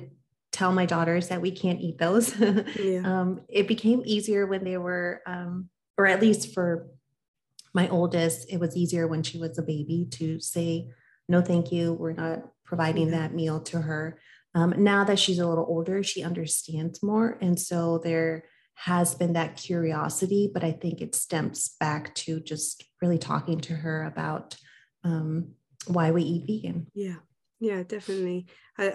tell 0.52 0.72
my 0.72 0.86
daughters 0.86 1.28
that 1.28 1.42
we 1.42 1.52
can't 1.52 1.82
eat 1.82 1.98
those 1.98 2.34
yeah. 2.80 3.02
um, 3.04 3.42
it 3.50 3.68
became 3.68 4.02
easier 4.06 4.46
when 4.46 4.64
they 4.64 4.78
were 4.78 5.22
um, 5.26 5.70
or 5.98 6.06
at 6.06 6.22
least 6.22 6.54
for 6.54 6.88
my 7.74 7.90
oldest 7.90 8.52
it 8.52 8.60
was 8.60 8.76
easier 8.76 9.06
when 9.06 9.22
she 9.22 9.38
was 9.38 9.58
a 9.58 9.64
baby 9.64 10.08
to 10.10 10.40
say 10.40 10.90
no 11.28 11.42
thank 11.42 11.72
you 11.72 11.94
we're 11.94 12.14
not 12.14 12.40
providing 12.64 13.10
yeah. 13.10 13.20
that 13.20 13.34
meal 13.34 13.60
to 13.60 13.82
her 13.82 14.18
um, 14.56 14.74
now 14.78 15.04
that 15.04 15.20
she's 15.20 15.40
a 15.40 15.48
little 15.48 15.66
older 15.68 16.02
she 16.02 16.24
understands 16.24 17.04
more 17.04 17.38
and 17.42 17.60
so 17.60 18.00
there 18.04 18.46
has 18.76 19.16
been 19.16 19.34
that 19.34 19.58
curiosity, 19.58 20.50
but 20.54 20.64
I 20.64 20.72
think 20.72 21.02
it 21.02 21.16
stems 21.16 21.76
back 21.80 22.14
to 22.16 22.40
just 22.40 22.84
really 23.02 23.18
talking 23.18 23.60
to 23.62 23.74
her 23.74 24.04
about 24.04 24.56
um, 25.04 25.54
why 25.88 26.12
we 26.12 26.24
eat 26.24 26.46
vegan. 26.48 26.88
Yeah. 26.94 27.16
Yeah, 27.60 27.84
definitely. 27.84 28.48
I, 28.78 28.90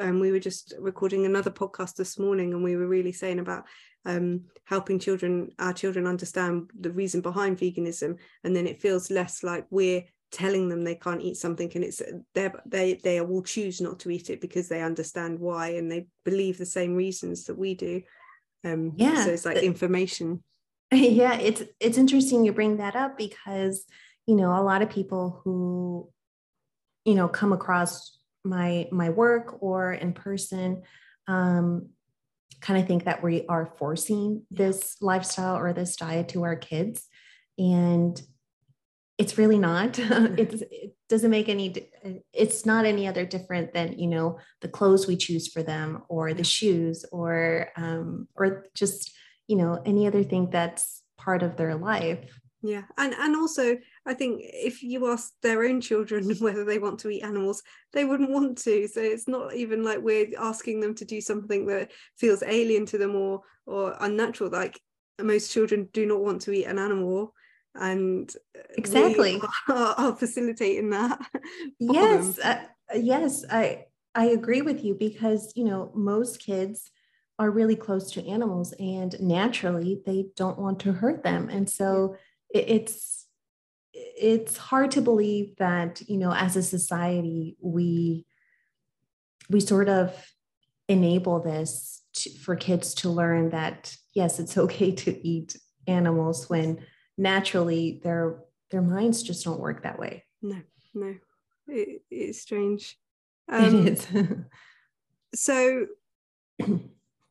I 0.00 0.06
um, 0.06 0.20
we 0.20 0.32
were 0.32 0.40
just 0.40 0.72
recording 0.78 1.26
another 1.26 1.50
podcast 1.50 1.96
this 1.96 2.18
morning, 2.18 2.54
and 2.54 2.64
we 2.64 2.74
were 2.74 2.88
really 2.88 3.12
saying 3.12 3.38
about 3.38 3.64
um, 4.06 4.44
helping 4.64 4.98
children, 4.98 5.50
our 5.58 5.74
children, 5.74 6.06
understand 6.06 6.70
the 6.80 6.90
reason 6.90 7.20
behind 7.20 7.58
veganism, 7.58 8.16
and 8.42 8.56
then 8.56 8.66
it 8.66 8.80
feels 8.80 9.10
less 9.10 9.42
like 9.42 9.66
we're 9.68 10.02
telling 10.32 10.68
them 10.68 10.82
they 10.82 10.94
can't 10.94 11.20
eat 11.20 11.36
something, 11.36 11.70
and 11.74 11.84
it's 11.84 12.00
they 12.34 12.50
they 12.64 12.94
they 13.04 13.20
will 13.20 13.42
choose 13.42 13.82
not 13.82 14.00
to 14.00 14.10
eat 14.10 14.30
it 14.30 14.40
because 14.40 14.68
they 14.68 14.80
understand 14.80 15.38
why 15.38 15.68
and 15.74 15.92
they 15.92 16.06
believe 16.24 16.56
the 16.56 16.66
same 16.66 16.94
reasons 16.94 17.44
that 17.44 17.58
we 17.58 17.74
do. 17.74 18.00
Um, 18.66 18.92
yeah. 18.96 19.24
So 19.24 19.30
it's 19.30 19.44
like 19.44 19.58
information. 19.58 20.42
Yeah, 20.92 21.34
it's 21.34 21.64
it's 21.80 21.98
interesting 21.98 22.44
you 22.44 22.52
bring 22.52 22.76
that 22.76 22.94
up 22.94 23.18
because 23.18 23.84
you 24.24 24.36
know 24.36 24.56
a 24.56 24.62
lot 24.62 24.82
of 24.82 24.88
people 24.88 25.40
who 25.42 26.08
you 27.04 27.14
know 27.14 27.26
come 27.26 27.52
across 27.52 28.16
my 28.44 28.86
my 28.92 29.10
work 29.10 29.60
or 29.60 29.92
in 29.92 30.12
person 30.12 30.82
um, 31.26 31.88
kind 32.60 32.80
of 32.80 32.86
think 32.86 33.04
that 33.04 33.22
we 33.22 33.44
are 33.48 33.66
forcing 33.78 34.42
this 34.50 34.96
lifestyle 35.00 35.56
or 35.56 35.72
this 35.72 35.96
diet 35.96 36.28
to 36.28 36.44
our 36.44 36.56
kids 36.56 37.08
and 37.58 38.22
it's 39.18 39.38
really 39.38 39.58
not 39.58 39.98
it's, 39.98 40.62
it 40.70 40.95
doesn't 41.08 41.30
make 41.30 41.48
any 41.48 41.74
it's 42.32 42.66
not 42.66 42.84
any 42.84 43.06
other 43.06 43.24
different 43.24 43.72
than 43.72 43.98
you 43.98 44.08
know 44.08 44.38
the 44.60 44.68
clothes 44.68 45.06
we 45.06 45.16
choose 45.16 45.48
for 45.48 45.62
them 45.62 46.02
or 46.08 46.34
the 46.34 46.44
shoes 46.44 47.04
or 47.12 47.68
um 47.76 48.26
or 48.34 48.66
just 48.74 49.12
you 49.46 49.56
know 49.56 49.80
any 49.86 50.06
other 50.06 50.22
thing 50.24 50.50
that's 50.50 51.02
part 51.16 51.42
of 51.42 51.56
their 51.56 51.74
life. 51.74 52.40
Yeah 52.62 52.82
and 52.98 53.14
and 53.14 53.36
also 53.36 53.76
i 54.06 54.14
think 54.14 54.40
if 54.42 54.82
you 54.82 55.12
ask 55.12 55.30
their 55.42 55.62
own 55.64 55.80
children 55.80 56.34
whether 56.40 56.64
they 56.64 56.78
want 56.78 56.98
to 57.00 57.10
eat 57.10 57.22
animals 57.22 57.62
they 57.96 58.04
wouldn't 58.04 58.30
want 58.30 58.58
to. 58.58 58.86
So 58.86 59.00
it's 59.00 59.26
not 59.26 59.54
even 59.54 59.82
like 59.82 60.00
we're 60.00 60.28
asking 60.38 60.80
them 60.80 60.94
to 60.96 61.04
do 61.04 61.20
something 61.20 61.66
that 61.66 61.90
feels 62.18 62.42
alien 62.42 62.86
to 62.86 62.98
them 62.98 63.16
or 63.16 63.40
or 63.64 63.96
unnatural. 63.98 64.50
Like 64.50 64.78
most 65.20 65.50
children 65.50 65.88
do 65.92 66.06
not 66.06 66.20
want 66.20 66.42
to 66.42 66.52
eat 66.52 66.66
an 66.66 66.78
animal 66.78 67.34
and 67.80 68.32
exactly. 68.76 69.40
are, 69.68 69.94
are 69.98 70.16
facilitating 70.16 70.90
that 70.90 71.18
yes 71.78 72.38
uh, 72.38 72.60
yes 72.94 73.44
i 73.50 73.84
i 74.14 74.26
agree 74.26 74.62
with 74.62 74.84
you 74.84 74.94
because 74.94 75.52
you 75.56 75.64
know 75.64 75.90
most 75.94 76.40
kids 76.40 76.90
are 77.38 77.50
really 77.50 77.76
close 77.76 78.10
to 78.12 78.26
animals 78.26 78.72
and 78.78 79.18
naturally 79.20 80.00
they 80.06 80.26
don't 80.36 80.58
want 80.58 80.80
to 80.80 80.92
hurt 80.92 81.22
them. 81.22 81.48
And 81.50 81.68
so 81.68 82.16
it, 82.50 82.64
it's 82.68 83.26
it's 83.92 84.56
hard 84.56 84.90
to 84.92 85.00
believe 85.00 85.56
that 85.56 86.02
you 86.08 86.18
know 86.18 86.32
as 86.32 86.56
a 86.56 86.62
society 86.62 87.56
we 87.60 88.26
we 89.48 89.60
sort 89.60 89.88
of 89.88 90.12
enable 90.88 91.40
this 91.40 92.02
to, 92.14 92.30
for 92.38 92.56
kids 92.56 92.94
to 92.94 93.08
learn 93.08 93.50
that 93.50 93.94
yes 94.14 94.38
it's 94.38 94.56
okay 94.64 94.92
to 94.92 95.26
eat 95.26 95.56
animals 95.86 96.48
when 96.48 96.78
naturally 97.16 98.00
their 98.02 98.38
their 98.70 98.82
minds 98.82 99.22
just 99.22 99.44
don't 99.44 99.60
work 99.60 99.82
that 99.82 99.98
way. 99.98 100.24
No 100.42 100.56
no. 100.94 101.14
It, 101.68 102.02
it's 102.10 102.40
strange. 102.40 102.98
Um, 103.48 103.86
it 103.86 104.12
is. 104.12 104.26
so 105.36 105.86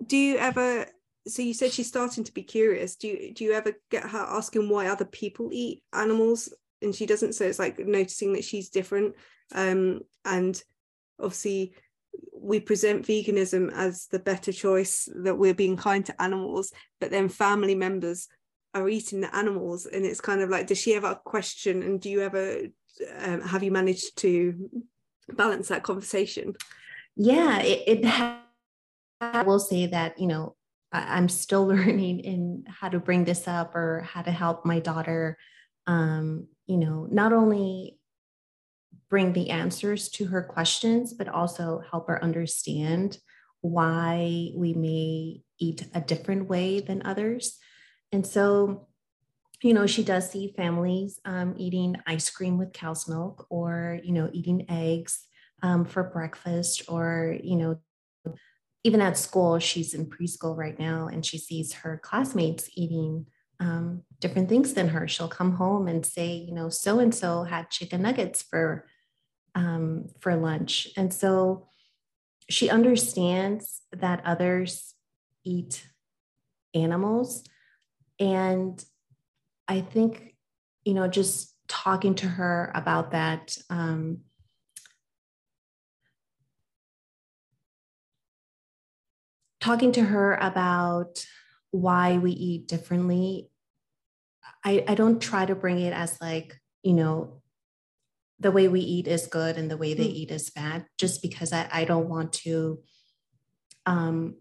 do 0.07 0.15
you 0.15 0.37
ever 0.37 0.85
so 1.27 1.41
you 1.41 1.53
said 1.53 1.73
she's 1.73 1.89
starting 1.89 2.23
to 2.23 2.33
be 2.33 2.41
curious. 2.41 2.95
Do 2.95 3.09
you 3.09 3.33
do 3.33 3.43
you 3.43 3.51
ever 3.51 3.73
get 3.91 4.03
her 4.09 4.19
asking 4.19 4.69
why 4.69 4.87
other 4.87 5.03
people 5.03 5.49
eat 5.51 5.83
animals? 5.91 6.53
And 6.81 6.95
she 6.95 7.05
doesn't 7.05 7.33
so 7.33 7.43
it's 7.43 7.59
like 7.59 7.79
noticing 7.79 8.31
that 8.31 8.45
she's 8.45 8.69
different. 8.69 9.15
Um 9.53 10.03
and 10.23 10.63
obviously 11.19 11.75
we 12.33 12.61
present 12.61 13.05
veganism 13.05 13.73
as 13.73 14.07
the 14.07 14.19
better 14.19 14.53
choice 14.53 15.09
that 15.23 15.37
we're 15.37 15.53
being 15.53 15.75
kind 15.75 16.05
to 16.05 16.21
animals 16.21 16.71
but 16.99 17.11
then 17.11 17.27
family 17.27 17.75
members 17.75 18.27
are 18.75 18.89
eating 18.89 19.21
the 19.21 19.35
animals 19.35 19.85
and 19.85 20.05
it's 20.05 20.21
kind 20.21 20.41
of 20.41 20.49
like 20.49 20.67
does 20.67 20.77
she 20.77 20.93
ever 20.93 21.15
question 21.15 21.81
and 21.81 22.01
do 22.01 22.09
you 22.09 22.21
ever 22.21 22.59
um, 23.19 23.41
have 23.41 23.63
you 23.63 23.71
managed 23.71 24.17
to 24.17 24.69
balance 25.29 25.69
that 25.69 25.83
conversation? 25.83 26.53
Yeah 27.15 27.59
it, 27.61 27.83
it 27.87 28.05
ha- 28.05 28.41
i 29.21 29.41
will 29.43 29.59
say 29.59 29.87
that 29.87 30.19
you 30.19 30.27
know 30.27 30.55
I, 30.91 31.17
am 31.17 31.29
still 31.29 31.65
learning 31.73 32.19
in 32.19 32.65
how 32.67 32.89
to 32.89 32.99
bring 32.99 33.23
this 33.23 33.47
up 33.47 33.73
or 33.75 34.01
how 34.01 34.21
to 34.21 34.31
help 34.31 34.65
my 34.65 34.79
daughter 34.79 35.37
um, 35.87 36.47
you 36.67 36.77
know 36.77 37.07
not 37.09 37.31
only 37.31 37.97
bring 39.09 39.31
the 39.31 39.51
answers 39.51 40.09
to 40.09 40.25
her 40.25 40.43
questions 40.43 41.13
but 41.13 41.29
also 41.29 41.81
help 41.89 42.07
her 42.07 42.21
understand 42.21 43.17
why 43.61 44.51
we 44.53 44.73
may 44.73 45.41
eat 45.59 45.87
a 45.93 46.01
different 46.01 46.49
way 46.49 46.81
than 46.81 47.01
others 47.05 47.57
and 48.11 48.25
so, 48.25 48.87
you 49.61 49.73
know, 49.73 49.87
she 49.87 50.03
does 50.03 50.29
see 50.29 50.53
families 50.55 51.19
um, 51.25 51.55
eating 51.57 51.95
ice 52.05 52.29
cream 52.29 52.57
with 52.57 52.73
cow's 52.73 53.07
milk 53.07 53.47
or, 53.49 53.99
you 54.03 54.13
know, 54.13 54.29
eating 54.33 54.65
eggs 54.69 55.25
um, 55.63 55.85
for 55.85 56.03
breakfast 56.03 56.83
or, 56.87 57.37
you 57.43 57.55
know, 57.55 57.79
even 58.83 59.01
at 59.01 59.17
school, 59.17 59.57
she's 59.57 59.95
in 59.95 60.05
preschool 60.05 60.55
right 60.55 60.77
now 60.77 61.07
and 61.07 61.25
she 61.25 61.39
sees 61.39 61.73
her 61.73 61.99
classmates 62.03 62.69
eating 62.75 63.25
um, 63.59 64.03
different 64.19 64.49
things 64.49 64.73
than 64.73 64.89
her. 64.89 65.07
She'll 65.07 65.27
come 65.27 65.53
home 65.53 65.87
and 65.87 66.05
say, 66.05 66.35
you 66.35 66.53
know, 66.53 66.69
so 66.69 66.99
and 66.99 67.13
so 67.13 67.43
had 67.43 67.71
chicken 67.71 68.01
nuggets 68.03 68.43
for 68.43 68.87
um, 69.55 70.09
for 70.19 70.35
lunch, 70.35 70.89
and 70.97 71.13
so 71.13 71.69
she 72.49 72.69
understands 72.69 73.81
that 73.93 74.21
others 74.25 74.93
eat 75.45 75.87
animals, 76.73 77.45
and 78.19 78.83
I 79.67 79.81
think, 79.81 80.35
you 80.83 80.93
know, 80.93 81.07
just 81.07 81.53
talking 81.67 82.15
to 82.15 82.27
her 82.27 82.71
about 82.75 83.11
that. 83.11 83.57
Um, 83.69 84.19
talking 89.59 89.91
to 89.93 90.03
her 90.03 90.35
about 90.35 91.25
why 91.71 92.17
we 92.17 92.31
eat 92.31 92.67
differently 92.67 93.49
I, 94.63 94.83
I 94.87 94.95
don't 94.95 95.21
try 95.21 95.45
to 95.45 95.55
bring 95.55 95.79
it 95.79 95.93
as 95.93 96.19
like 96.21 96.59
you 96.83 96.93
know 96.93 97.41
the 98.39 98.51
way 98.51 98.67
we 98.67 98.81
eat 98.81 99.07
is 99.07 99.27
good 99.27 99.57
and 99.57 99.69
the 99.71 99.77
way 99.77 99.93
they 99.93 100.07
Mm. 100.07 100.13
eat 100.13 100.31
is 100.31 100.49
bad, 100.49 100.85
just 100.97 101.21
because 101.21 101.53
I, 101.53 101.69
I 101.71 101.85
don't 101.85 102.09
want 102.09 102.33
to 102.33 102.79
um 103.85 104.35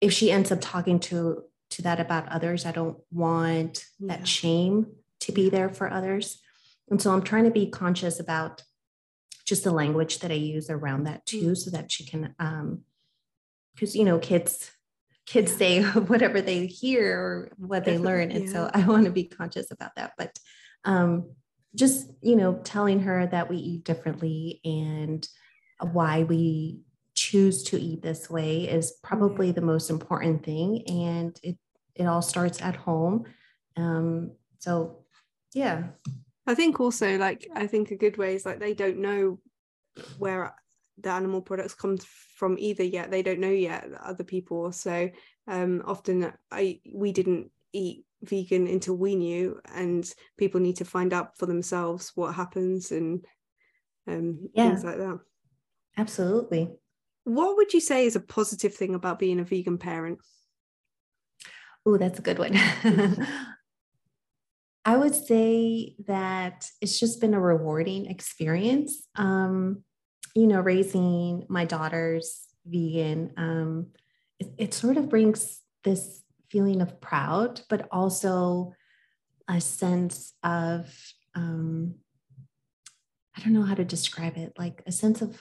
if 0.00 0.12
she 0.12 0.30
ends 0.30 0.52
up 0.52 0.58
talking 0.60 1.00
to 1.00 1.42
to 1.70 1.82
that 1.82 2.00
about 2.00 2.28
others, 2.28 2.64
I 2.66 2.72
don't 2.72 2.98
want 3.10 3.84
Yeah. 3.98 4.16
that 4.16 4.28
shame 4.28 4.86
to 5.20 5.32
be 5.32 5.48
there 5.50 5.68
for 5.68 5.90
others. 5.92 6.40
And 6.88 7.00
so 7.02 7.12
I'm 7.12 7.22
trying 7.22 7.44
to 7.44 7.50
be 7.50 7.66
conscious 7.68 8.20
about 8.20 8.62
just 9.44 9.64
the 9.64 9.70
language 9.72 10.18
that 10.20 10.30
I 10.30 10.34
use 10.34 10.70
around 10.70 11.04
that 11.04 11.24
too, 11.26 11.50
Mm. 11.52 11.56
so 11.56 11.70
that 11.70 11.90
she 11.90 12.04
can 12.04 12.34
um 12.38 12.84
because 13.74 13.94
you 13.94 14.04
know 14.04 14.18
kids 14.18 14.70
kids 15.26 15.52
Yeah. 15.52 15.58
say 15.58 15.82
whatever 16.12 16.40
they 16.40 16.66
hear 16.66 17.18
or 17.18 17.52
what 17.56 17.84
they 17.84 17.98
learn. 17.98 18.30
And 18.30 18.48
so. 18.48 18.70
I 18.72 18.84
want 18.86 19.04
to 19.06 19.10
be 19.10 19.24
conscious 19.24 19.70
about 19.70 19.94
that. 19.96 20.12
But 20.18 20.38
um 20.84 21.30
just 21.74 22.10
you 22.22 22.36
know 22.36 22.54
telling 22.64 23.00
her 23.00 23.26
that 23.26 23.50
we 23.50 23.56
eat 23.56 23.84
differently 23.84 24.60
and 24.64 25.26
why 25.80 26.22
we 26.22 26.80
choose 27.30 27.62
to 27.64 27.76
eat 27.88 28.02
this 28.02 28.30
way 28.30 28.68
is 28.68 28.92
probably 29.02 29.50
the 29.50 29.68
most 29.72 29.90
important 29.90 30.44
thing 30.44 30.68
and 30.86 31.40
it 31.42 31.56
it 31.94 32.04
all 32.04 32.22
starts 32.22 32.60
at 32.62 32.76
home 32.76 33.24
um 33.76 34.30
so 34.58 35.04
yeah 35.52 35.76
I 36.46 36.54
think 36.54 36.78
also 36.78 37.18
like 37.18 37.48
I 37.62 37.66
think 37.66 37.90
a 37.90 38.02
good 38.04 38.16
way 38.16 38.36
is 38.36 38.46
like 38.46 38.60
they 38.60 38.74
don't 38.74 38.98
know 38.98 39.40
where 40.18 40.54
the 40.98 41.10
animal 41.10 41.42
products 41.42 41.74
come 41.74 41.98
from 42.38 42.56
either 42.58 42.84
yet. 42.84 43.10
They 43.10 43.22
don't 43.22 43.40
know 43.40 43.56
yet 43.70 43.88
other 44.00 44.24
people. 44.24 44.70
So 44.72 45.10
um 45.48 45.82
often 45.84 46.32
I 46.52 46.80
we 46.94 47.10
didn't 47.12 47.50
eat 47.72 48.04
vegan 48.22 48.66
until 48.68 48.96
we 48.96 49.16
knew 49.16 49.60
and 49.74 50.04
people 50.36 50.60
need 50.60 50.76
to 50.76 50.84
find 50.84 51.12
out 51.12 51.36
for 51.38 51.46
themselves 51.46 52.12
what 52.14 52.34
happens 52.34 52.92
and 52.92 53.26
um 54.06 54.48
Yeah. 54.54 54.68
things 54.70 54.84
like 54.84 54.98
that. 54.98 55.18
absolutely 55.96 56.70
What 57.26 57.56
would 57.56 57.74
you 57.74 57.80
say 57.80 58.06
is 58.06 58.16
a 58.16 58.20
positive 58.20 58.74
thing 58.74 58.94
about 58.94 59.18
being 59.18 59.40
a 59.40 59.44
vegan 59.44 59.78
parent? 59.78 60.20
oh 61.86 61.96
that's 61.96 62.18
a 62.18 62.22
good 62.22 62.38
one 62.38 62.54
i 64.84 64.96
would 64.96 65.14
say 65.14 65.94
that 66.06 66.68
it's 66.80 66.98
just 66.98 67.20
been 67.20 67.34
a 67.34 67.40
rewarding 67.40 68.06
experience 68.06 69.06
um 69.14 69.82
you 70.34 70.46
know 70.46 70.60
raising 70.60 71.46
my 71.48 71.64
daughters 71.64 72.46
vegan 72.66 73.32
um 73.36 73.86
it, 74.38 74.48
it 74.58 74.74
sort 74.74 74.96
of 74.96 75.08
brings 75.08 75.60
this 75.84 76.22
feeling 76.50 76.82
of 76.82 77.00
proud 77.00 77.60
but 77.68 77.88
also 77.90 78.74
a 79.48 79.60
sense 79.60 80.34
of 80.42 80.92
um 81.34 81.94
i 83.36 83.40
don't 83.40 83.52
know 83.52 83.62
how 83.62 83.74
to 83.74 83.84
describe 83.84 84.36
it 84.36 84.52
like 84.58 84.82
a 84.86 84.92
sense 84.92 85.22
of 85.22 85.40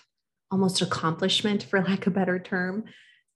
almost 0.52 0.82
accomplishment 0.82 1.64
for 1.64 1.82
lack 1.82 2.08
of 2.08 2.14
a 2.14 2.16
better 2.16 2.40
term 2.40 2.84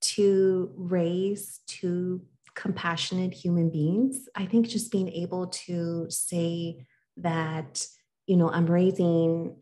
to 0.02 0.72
raise 0.76 1.60
two 1.68 2.22
compassionate 2.56 3.34
human 3.34 3.70
beings 3.70 4.28
i 4.36 4.46
think 4.46 4.68
just 4.68 4.92
being 4.92 5.10
able 5.10 5.48
to 5.48 6.06
say 6.10 6.86
that 7.18 7.86
you 8.26 8.36
know 8.36 8.50
i'm 8.50 8.66
raising 8.66 9.56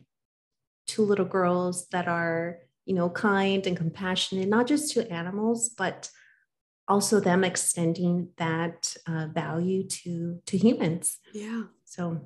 two 0.86 1.02
little 1.02 1.24
girls 1.24 1.86
that 1.88 2.08
are 2.08 2.58
you 2.86 2.94
know 2.94 3.08
kind 3.10 3.66
and 3.66 3.76
compassionate 3.76 4.48
not 4.48 4.66
just 4.66 4.92
to 4.92 5.10
animals 5.12 5.68
but 5.68 6.10
also 6.88 7.20
them 7.20 7.44
extending 7.44 8.30
that 8.38 8.96
uh, 9.06 9.26
value 9.32 9.86
to 9.86 10.40
to 10.46 10.56
humans 10.56 11.18
Yeah. 11.34 11.64
so 11.84 12.20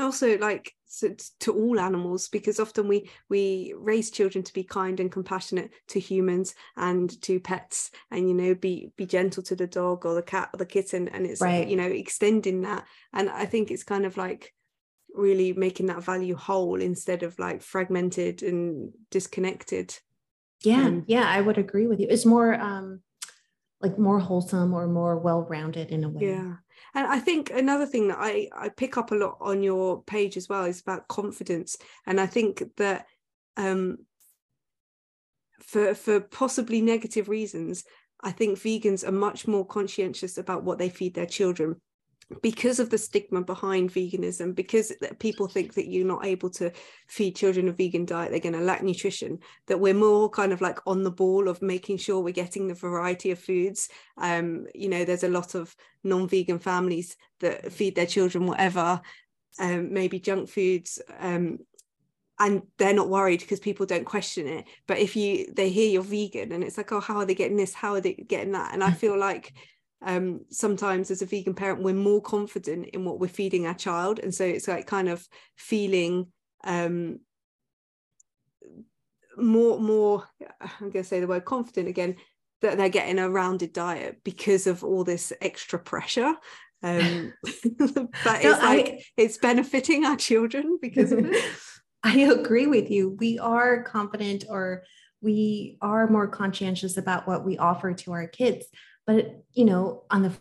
also 0.00 0.38
like 0.38 0.72
to, 1.00 1.16
to 1.40 1.52
all 1.52 1.80
animals 1.80 2.28
because 2.28 2.60
often 2.60 2.88
we 2.88 3.10
we 3.28 3.74
raise 3.76 4.10
children 4.10 4.44
to 4.44 4.52
be 4.52 4.64
kind 4.64 5.00
and 5.00 5.10
compassionate 5.10 5.70
to 5.88 6.00
humans 6.00 6.54
and 6.76 7.20
to 7.22 7.40
pets 7.40 7.90
and 8.10 8.28
you 8.28 8.34
know 8.34 8.54
be 8.54 8.90
be 8.96 9.06
gentle 9.06 9.42
to 9.44 9.56
the 9.56 9.66
dog 9.66 10.06
or 10.06 10.14
the 10.14 10.22
cat 10.22 10.50
or 10.54 10.58
the 10.58 10.66
kitten. 10.66 11.08
And 11.08 11.26
it's 11.26 11.40
Right. 11.40 11.68
you 11.68 11.76
know 11.76 11.86
extending 11.86 12.62
that. 12.62 12.86
And 13.12 13.28
i 13.30 13.44
think 13.46 13.70
it's 13.70 13.84
kind 13.84 14.06
of 14.06 14.16
like 14.16 14.52
really 15.14 15.52
making 15.52 15.86
that 15.86 16.02
value 16.02 16.34
whole 16.34 16.80
instead 16.80 17.22
of 17.22 17.38
like 17.38 17.62
fragmented 17.62 18.42
and 18.42 18.92
disconnected. 19.10 19.94
Yeah. 20.62 20.86
Um, 20.86 21.04
yeah 21.06 21.24
i 21.28 21.40
would 21.40 21.58
agree 21.58 21.86
with 21.86 22.00
you. 22.00 22.06
It's 22.08 22.24
more 22.26 22.54
um 22.54 23.00
like 23.82 23.98
more 23.98 24.20
wholesome 24.20 24.72
or 24.72 24.86
more 24.86 25.18
well-rounded 25.18 25.90
in 25.90 26.04
a 26.04 26.08
way 26.08 26.26
Yeah. 26.26 26.54
And 26.94 27.06
I 27.06 27.18
think 27.18 27.50
another 27.50 27.86
thing 27.86 28.08
that 28.08 28.18
I, 28.20 28.48
I 28.54 28.68
pick 28.68 28.96
up 28.96 29.12
a 29.12 29.16
lot 29.16 29.38
on 29.40 29.62
your 29.62 30.02
page 30.02 30.36
as 30.36 30.48
well 30.48 30.64
is 30.64 30.80
about 30.80 31.08
confidence. 31.08 31.76
And 32.06 32.20
I 32.20 32.26
think 32.26 32.62
that 32.76 33.06
um, 33.56 33.98
for 35.60 35.94
for 35.94 36.20
possibly 36.20 36.80
negative 36.80 37.28
reasons, 37.28 37.84
I 38.22 38.30
think 38.30 38.58
vegans 38.58 39.06
are 39.06 39.12
much 39.12 39.46
more 39.46 39.66
conscientious 39.66 40.38
about 40.38 40.64
what 40.64 40.78
they 40.78 40.88
feed 40.88 41.14
their 41.14 41.26
children 41.26 41.80
because 42.40 42.80
of 42.80 42.90
the 42.90 42.98
stigma 42.98 43.42
behind 43.42 43.92
veganism 43.92 44.54
because 44.54 44.92
people 45.18 45.48
think 45.48 45.74
that 45.74 45.88
you're 45.88 46.06
not 46.06 46.24
able 46.24 46.48
to 46.48 46.70
feed 47.08 47.36
children 47.36 47.68
a 47.68 47.72
vegan 47.72 48.04
diet 48.04 48.30
they're 48.30 48.40
going 48.40 48.52
to 48.52 48.60
lack 48.60 48.82
nutrition 48.82 49.38
that 49.66 49.80
we're 49.80 49.94
more 49.94 50.30
kind 50.30 50.52
of 50.52 50.60
like 50.60 50.78
on 50.86 51.02
the 51.02 51.10
ball 51.10 51.48
of 51.48 51.60
making 51.62 51.96
sure 51.96 52.20
we're 52.20 52.32
getting 52.32 52.68
the 52.68 52.74
variety 52.74 53.30
of 53.30 53.38
foods. 53.38 53.88
Um 54.18 54.66
you 54.74 54.88
know 54.88 55.04
there's 55.04 55.24
a 55.24 55.28
lot 55.28 55.54
of 55.54 55.74
non-vegan 56.04 56.58
families 56.58 57.16
that 57.40 57.72
feed 57.72 57.94
their 57.94 58.06
children 58.06 58.46
whatever 58.46 59.00
um 59.58 59.92
maybe 59.92 60.18
junk 60.18 60.48
foods 60.48 61.00
um 61.18 61.58
and 62.38 62.62
they're 62.78 62.94
not 62.94 63.08
worried 63.08 63.40
because 63.40 63.60
people 63.60 63.86
don't 63.86 64.04
question 64.04 64.48
it. 64.48 64.64
But 64.86 64.98
if 64.98 65.14
you 65.16 65.52
they 65.52 65.70
hear 65.70 65.90
you're 65.90 66.02
vegan 66.02 66.52
and 66.52 66.64
it's 66.64 66.76
like 66.76 66.92
oh 66.92 67.00
how 67.00 67.16
are 67.16 67.26
they 67.26 67.34
getting 67.34 67.56
this? 67.56 67.74
How 67.74 67.94
are 67.94 68.00
they 68.00 68.14
getting 68.14 68.52
that? 68.52 68.72
And 68.72 68.82
i 68.82 68.90
feel 68.90 69.18
like 69.18 69.52
um 70.04 70.40
sometimes 70.50 71.10
as 71.10 71.22
a 71.22 71.26
vegan 71.26 71.54
parent 71.54 71.82
we're 71.82 71.94
more 71.94 72.20
confident 72.20 72.86
in 72.92 73.04
what 73.04 73.20
we're 73.20 73.28
feeding 73.28 73.66
our 73.66 73.74
child 73.74 74.18
and 74.18 74.34
so 74.34 74.44
it's 74.44 74.68
like 74.68 74.86
kind 74.86 75.08
of 75.08 75.26
feeling 75.56 76.26
um 76.64 77.18
more 79.36 79.78
more 79.80 80.24
i'm 80.60 80.90
going 80.90 80.92
to 80.92 81.04
say 81.04 81.20
the 81.20 81.26
word 81.26 81.44
confident 81.44 81.88
again 81.88 82.16
that 82.60 82.76
they're 82.76 82.88
getting 82.88 83.18
a 83.18 83.28
rounded 83.28 83.72
diet 83.72 84.20
because 84.24 84.66
of 84.66 84.84
all 84.84 85.04
this 85.04 85.32
extra 85.40 85.78
pressure 85.78 86.34
um 86.82 87.32
but 87.42 88.44
No, 88.44 88.50
it's 88.50 88.62
I- 88.62 88.76
like 88.76 89.04
it's 89.16 89.38
benefiting 89.38 90.04
our 90.04 90.16
children 90.16 90.78
because 90.80 91.12
of 91.12 91.24
it 91.24 91.44
I 92.04 92.18
agree 92.18 92.66
with 92.66 92.90
you. 92.90 93.10
We 93.20 93.38
are 93.38 93.84
confident 93.84 94.44
or 94.48 94.82
we 95.20 95.78
are 95.80 96.08
more 96.08 96.26
conscientious 96.26 96.96
about 96.96 97.28
what 97.28 97.44
we 97.44 97.58
offer 97.58 97.92
to 97.94 98.12
our 98.12 98.26
kids. 98.26 98.66
But, 99.06 99.44
you 99.52 99.64
know, 99.64 100.04
on 100.10 100.22
the 100.22 100.32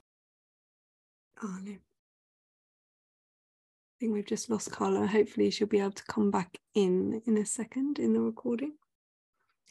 Oh 1.44 1.58
no. 1.64 1.72
I 1.72 1.78
think 4.00 4.14
we've 4.14 4.26
just 4.26 4.50
lost 4.50 4.72
Carla. 4.72 5.08
Hopefully 5.08 5.50
she'll 5.50 5.68
be 5.68 5.80
able 5.80 5.92
to 5.92 6.04
come 6.06 6.32
back 6.32 6.58
in 6.76 7.22
in 7.26 7.38
a 7.38 7.46
second 7.46 8.00
in 8.00 8.14
the 8.14 8.20
recording. 8.20 8.74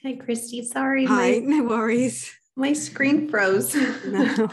Hi, 0.02 0.14
Christy. 0.14 0.64
Sorry, 0.64 1.04
Hi, 1.04 1.40
my, 1.40 1.56
no 1.56 1.64
worries. 1.64 2.32
my 2.56 2.72
screen 2.72 3.28
froze. 3.28 3.74
No. 4.06 4.48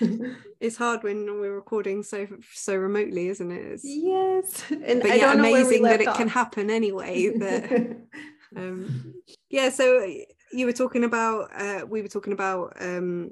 it's 0.60 0.76
hard 0.76 1.02
when 1.02 1.26
we're 1.40 1.54
recording 1.54 2.02
so 2.02 2.26
so 2.52 2.76
remotely, 2.76 3.28
isn't 3.28 3.50
it? 3.50 3.64
It's, 3.72 3.84
yes. 3.84 4.64
And 4.70 5.00
but 5.00 5.10
I 5.10 5.14
yeah, 5.14 5.26
don't 5.26 5.38
know 5.38 5.50
where 5.50 5.52
we 5.52 5.60
amazing 5.60 5.82
that 5.84 6.00
left 6.00 6.02
it 6.02 6.14
can 6.18 6.28
happen 6.28 6.70
anyway. 6.70 7.28
That 7.38 7.96
um 8.56 9.14
yeah, 9.48 9.70
so 9.70 10.06
you 10.52 10.66
were 10.66 10.72
talking 10.72 11.04
about 11.04 11.50
uh 11.54 11.86
we 11.86 12.02
were 12.02 12.08
talking 12.08 12.32
about 12.32 12.76
um 12.80 13.30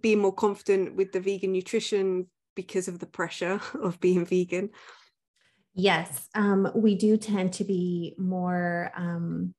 being 0.00 0.20
more 0.20 0.32
confident 0.32 0.96
with 0.96 1.12
the 1.12 1.20
vegan 1.20 1.52
nutrition 1.52 2.26
because 2.54 2.88
of 2.88 2.98
the 2.98 3.06
pressure 3.06 3.60
of 3.82 4.00
being 4.00 4.24
vegan. 4.24 4.70
Yes, 5.74 6.28
um, 6.34 6.70
we 6.74 6.94
do 6.94 7.16
tend 7.16 7.52
to 7.54 7.64
be 7.64 8.14
more 8.18 8.90
um, 8.96 9.54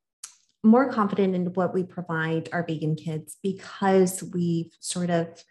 more 0.64 0.92
confident 0.92 1.34
in 1.34 1.46
what 1.54 1.74
we 1.74 1.84
provide 1.84 2.50
our 2.54 2.64
vegan 2.64 2.96
kids 2.96 3.38
because 3.42 4.22
we've 4.22 4.72
sort 4.80 5.10
of 5.10 5.44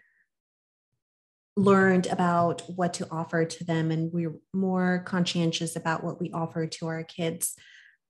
learned 1.56 2.06
about 2.06 2.62
what 2.68 2.94
to 2.94 3.08
offer 3.10 3.44
to 3.44 3.64
them, 3.64 3.90
and 3.90 4.12
we're 4.12 4.36
more 4.52 5.02
conscientious 5.06 5.76
about 5.76 6.04
what 6.04 6.20
we 6.20 6.30
offer 6.30 6.66
to 6.66 6.86
our 6.86 7.04
kids. 7.04 7.56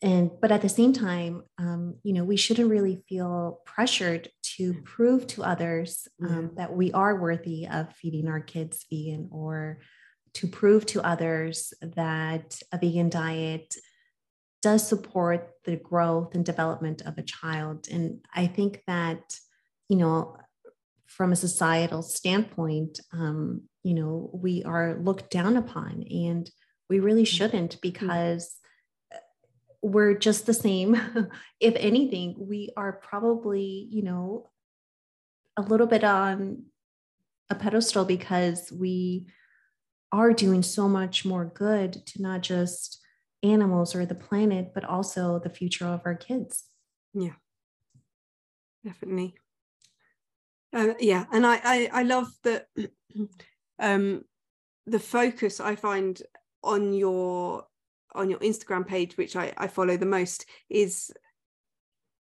And 0.03 0.31
but 0.41 0.51
at 0.51 0.63
the 0.63 0.69
same 0.69 0.93
time, 0.93 1.43
um, 1.59 1.97
you 2.03 2.13
know, 2.13 2.25
we 2.25 2.37
shouldn't 2.37 2.71
really 2.71 3.03
feel 3.09 3.61
pressured 3.65 4.29
to 4.61 4.75
prove 4.85 5.27
to 5.27 5.43
others 5.43 6.07
um, 6.23 6.51
that 6.57 6.71
we 6.71 6.93
are 6.93 7.19
worthy 7.19 7.67
of 7.67 7.91
feeding 7.95 8.29
our 8.29 8.41
kids 8.41 8.85
vegan 8.91 9.27
or 9.33 9.79
to 10.35 10.47
prove 10.47 10.85
to 10.85 11.01
others 11.01 11.73
that 11.81 12.61
a 12.71 12.77
vegan 12.77 13.09
diet 13.09 13.75
does 14.61 14.87
support 14.87 15.53
the 15.65 15.77
growth 15.77 16.35
and 16.35 16.45
development 16.45 17.01
of 17.07 17.17
a 17.17 17.23
child. 17.23 17.89
And 17.91 18.19
I 18.35 18.49
think 18.49 18.83
that, 18.87 19.23
you 19.89 19.97
know, 19.97 20.37
from 21.07 21.33
a 21.33 21.37
societal 21.37 22.03
standpoint, 22.03 23.01
um, 23.15 23.63
you 23.83 23.95
know, 23.95 24.29
we 24.35 24.63
are 24.65 24.99
looked 25.01 25.31
down 25.31 25.57
upon. 25.57 26.05
And 26.11 26.51
we 26.91 27.01
really 27.01 27.25
shouldn't 27.25 27.81
because 27.81 28.59
we're 29.83 30.15
just 30.15 30.47
the 30.47 30.55
same. 30.55 31.01
if 31.61 31.75
anything, 31.77 32.35
we 32.39 32.71
are 32.77 32.93
probably, 32.93 33.89
you 33.91 34.03
know, 34.03 34.51
a 35.57 35.63
little 35.63 35.87
bit 35.87 36.05
on 36.05 36.65
a 37.49 37.55
pedestal 37.55 38.05
because 38.05 38.73
we 38.73 39.27
are 40.13 40.33
doing 40.33 40.63
so 40.63 40.89
much 40.89 41.25
more 41.25 41.45
good 41.45 42.05
to 42.07 42.23
not 42.23 42.43
just 42.43 43.01
animals 43.43 43.95
or 43.95 44.05
the 44.05 44.15
planet, 44.15 44.73
but 44.75 44.85
also 44.85 45.39
the 45.39 45.51
future 45.51 45.87
of 45.87 46.03
our 46.05 46.15
kids. 46.15 46.65
Yeah, 47.15 47.35
definitely. 48.85 49.35
Uh, 50.73 50.95
yeah, 51.01 51.27
and 51.33 51.47
I, 51.47 51.61
I 51.65 51.91
I 51.93 52.03
love 52.05 52.29
that 52.45 52.67
um 53.79 54.25
the 54.87 55.01
focus 55.01 55.61
I 55.61 55.77
find 55.77 56.21
on 56.63 56.93
your 56.95 57.67
on 58.15 58.31
your 58.31 58.39
Instagram 58.41 58.87
page, 58.87 59.17
which 59.17 59.37
I, 59.37 59.53
I 59.57 59.67
follow 59.67 59.97
the 59.97 60.07
most, 60.07 60.47
is 60.69 61.11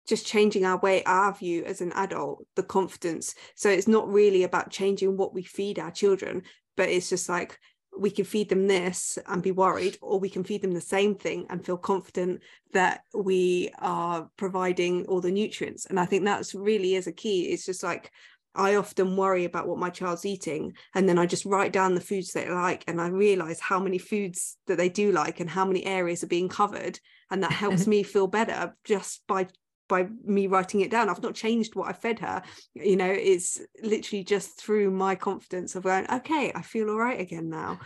just 0.07 0.25
changing 0.25 0.65
our 0.65 0.79
way, 0.79 1.03
our 1.03 1.33
view 1.33 1.63
as 1.65 1.81
an 1.81 1.91
adult, 1.93 2.45
the 2.55 2.63
confidence. 2.63 3.35
So 3.55 3.69
it's 3.69 3.87
not 3.87 4.11
really 4.11 4.43
about 4.43 4.71
changing 4.71 5.17
what 5.17 5.33
we 5.33 5.43
feed 5.43 5.77
our 5.77 5.91
children, 5.91 6.43
but 6.75 6.89
it's 6.89 7.09
just 7.09 7.29
like 7.29 7.59
we 7.97 8.09
can 8.09 8.25
feed 8.25 8.49
them 8.49 8.67
this 8.67 9.17
and 9.27 9.43
be 9.43 9.51
worried, 9.51 9.97
or 10.01 10.19
we 10.19 10.29
can 10.29 10.43
feed 10.43 10.61
them 10.61 10.71
the 10.71 10.81
same 10.81 11.15
thing 11.15 11.45
and 11.49 11.65
feel 11.65 11.77
confident 11.77 12.41
that 12.73 13.01
we 13.13 13.71
are 13.79 14.29
providing 14.37 15.05
all 15.05 15.21
the 15.21 15.31
nutrients. 15.31 15.85
And 15.85 15.99
I 15.99 16.05
think 16.05 16.23
that's 16.23 16.55
really 16.55 16.95
is 16.95 17.07
a 17.07 17.11
key. 17.11 17.43
It's 17.43 17.65
just 17.65 17.83
like 17.83 18.11
I 18.59 18.75
often 18.75 19.15
worry 19.15 19.45
about 19.45 19.67
what 19.67 19.79
my 19.79 19.89
child's 19.89 20.25
eating 20.25 20.73
and 20.93 21.07
then 21.07 21.17
I 21.17 21.25
just 21.25 21.45
write 21.45 21.71
down 21.71 21.95
the 21.95 22.01
foods 22.01 22.33
they 22.33 22.49
like 22.49 22.83
and 22.87 22.99
I 22.99 23.07
realize 23.07 23.61
how 23.61 23.79
many 23.79 23.97
foods 23.97 24.57
that 24.67 24.77
they 24.77 24.89
do 24.89 25.13
like 25.13 25.39
and 25.39 25.49
how 25.49 25.63
many 25.63 25.85
areas 25.85 26.23
are 26.23 26.27
being 26.27 26.49
covered 26.49 26.99
and 27.31 27.41
that 27.41 27.53
helps 27.53 27.87
me 27.93 28.03
feel 28.03 28.27
better 28.27 28.75
just 28.83 29.25
by 29.27 29.47
by 29.87 30.07
me 30.23 30.45
writing 30.45 30.81
it 30.81 30.91
down. 30.91 31.09
I've 31.09 31.23
not 31.23 31.33
changed 31.33 31.75
what 31.75 31.89
I 31.89 31.93
fed 31.93 32.19
her. 32.19 32.43
You 32.75 32.97
know 32.97 33.09
it's 33.09 33.61
literally 33.81 34.25
just 34.25 34.59
through 34.61 34.91
my 34.91 35.15
confidence 35.15 35.75
of 35.75 35.83
going 35.83 36.05
okay 36.11 36.51
I 36.53 36.61
feel 36.61 36.89
all 36.89 36.99
right 36.99 37.19
again 37.19 37.49
now. 37.49 37.79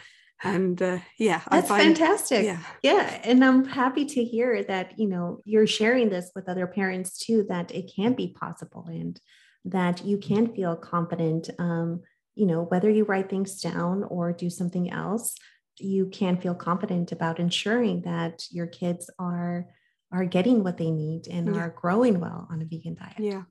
And 0.44 0.82
uh, 0.82 1.00
yeah 1.20 1.42
that's 1.52 1.70
find, 1.70 1.96
fantastic. 1.96 2.46
yeah. 2.46 2.60
Yeah 2.82 3.22
and 3.24 3.46
i'm 3.46 3.64
happy 3.64 4.06
to 4.06 4.24
hear 4.26 4.64
that 4.64 5.00
you 5.00 5.08
know 5.08 5.40
you're 5.46 5.68
sharing 5.68 6.10
this 6.10 6.32
with 6.36 6.50
other 6.50 6.68
parents 6.68 7.18
too 7.18 7.46
that 7.48 7.72
it 7.72 7.92
can 7.96 8.14
be 8.14 8.36
possible 8.38 8.86
and 8.90 9.22
that 9.66 10.06
you 10.06 10.18
can 10.18 10.54
feel 10.54 10.76
confident. 10.76 11.50
Um, 11.60 12.02
you 12.36 12.46
know, 12.46 12.64
whether 12.64 12.90
you 12.90 13.04
write 13.04 13.30
things 13.30 13.62
down 13.62 14.04
or 14.04 14.34
do 14.34 14.50
something 14.50 14.92
else, 14.92 15.36
you 15.78 16.08
can 16.08 16.38
feel 16.38 16.56
confident 16.56 17.12
about 17.12 17.40
ensuring 17.40 18.02
that 18.02 18.46
your 18.52 18.68
kids 18.68 19.10
are 19.20 19.68
are 20.12 20.26
getting 20.26 20.64
what 20.64 20.78
they 20.78 20.92
need 20.92 21.28
and 21.28 21.56
yeah. 21.56 21.62
are 21.62 21.70
growing 21.76 22.20
well 22.20 22.48
on 22.52 22.62
a 22.62 22.66
vegan 22.66 22.94
diet. 22.94 23.16
Yeah. 23.18 23.44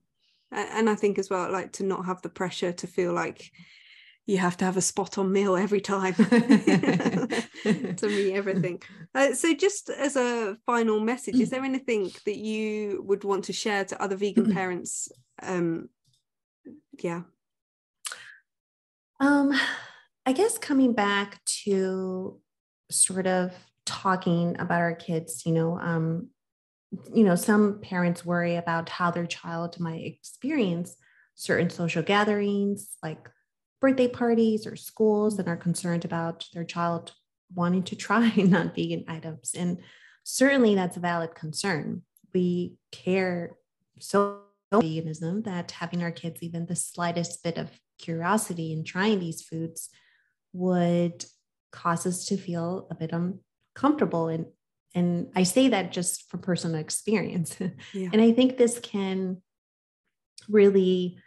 And 0.53 0.89
I 0.89 0.95
think 0.95 1.19
as 1.19 1.29
well, 1.29 1.51
like 1.51 1.73
to 1.73 1.83
not 1.83 2.07
have 2.07 2.23
the 2.23 2.29
pressure 2.29 2.73
to 2.73 2.87
feel 2.87 3.13
like 3.13 3.51
you 4.27 4.39
have 4.39 4.57
to 4.59 4.65
have 4.65 4.77
a 4.77 4.83
spot 4.83 5.19
on 5.19 5.33
meal 5.33 5.57
every 5.57 5.81
time 5.81 6.15
to 6.15 7.45
meet 8.03 8.35
everything. 8.35 8.81
Uh, 9.15 9.35
so, 9.35 9.53
just 9.53 9.91
as 9.91 10.17
a 10.17 10.57
final 10.65 10.99
message, 10.99 11.35
is 11.35 11.51
there 11.51 11.63
anything 11.63 12.11
that 12.25 12.39
you 12.39 13.03
would 13.07 13.25
want 13.25 13.45
to 13.45 13.53
share 13.53 13.85
to 13.85 14.03
other 14.03 14.17
vegan 14.17 14.51
parents 14.55 15.13
um, 15.43 15.91
yeah. 17.01 17.23
Um 19.21 19.53
i 20.25 20.33
guess 20.33 20.57
coming 20.57 20.93
back 20.93 21.45
to 21.45 22.41
sort 22.91 23.27
of 23.27 23.53
talking 23.85 24.55
about 24.61 24.81
our 24.81 24.95
kids 24.95 25.45
you 25.45 25.53
know 25.53 25.77
um 25.81 26.29
you 27.13 27.25
know 27.25 27.35
some 27.35 27.81
parents 27.81 28.25
worry 28.25 28.55
about 28.55 28.89
how 28.89 29.11
their 29.11 29.27
child 29.27 29.81
might 29.81 30.05
experience 30.05 30.95
certain 31.35 31.71
social 31.71 32.03
gatherings 32.03 32.97
like 33.03 33.29
birthday 33.81 34.07
parties 34.09 34.67
or 34.67 34.77
schools 34.77 35.39
and 35.39 35.49
are 35.49 35.57
concerned 35.57 36.05
about 36.05 36.47
their 36.55 36.65
child 36.65 37.13
wanting 37.55 37.83
to 37.83 37.97
try 37.97 38.33
non-vegan 38.37 39.05
items. 39.09 39.53
And 39.57 39.79
certainly 40.25 40.75
that's 40.75 40.97
a 40.97 41.01
valid 41.01 41.35
concern. 41.35 42.03
We 42.33 42.77
care 42.93 43.57
so 43.99 44.41
veganism 44.81 45.45
that 45.45 45.71
having 45.73 46.03
our 46.03 46.11
kids 46.11 46.43
even 46.43 46.67
the 46.67 46.77
slightest 46.77 47.43
bit 47.43 47.59
of 47.59 47.71
curiosity 47.99 48.73
in 48.73 48.85
trying 48.85 49.19
these 49.19 49.43
foods 49.43 49.91
would 50.53 51.25
cause 51.71 52.07
us 52.07 52.27
to 52.27 52.37
feel 52.37 52.87
a 52.91 52.95
bit 52.95 53.13
uncomfortable 53.13 54.29
and 54.29 54.47
and 54.95 55.31
i 55.35 55.43
say 55.43 55.69
that 55.69 55.93
just 55.93 56.29
from 56.31 56.41
personal 56.41 56.81
experience 56.81 57.57
yeah. 57.95 58.09
and 58.13 58.21
i 58.21 58.33
think 58.33 58.57
this 58.57 58.79
can 58.81 59.41
really 60.49 61.19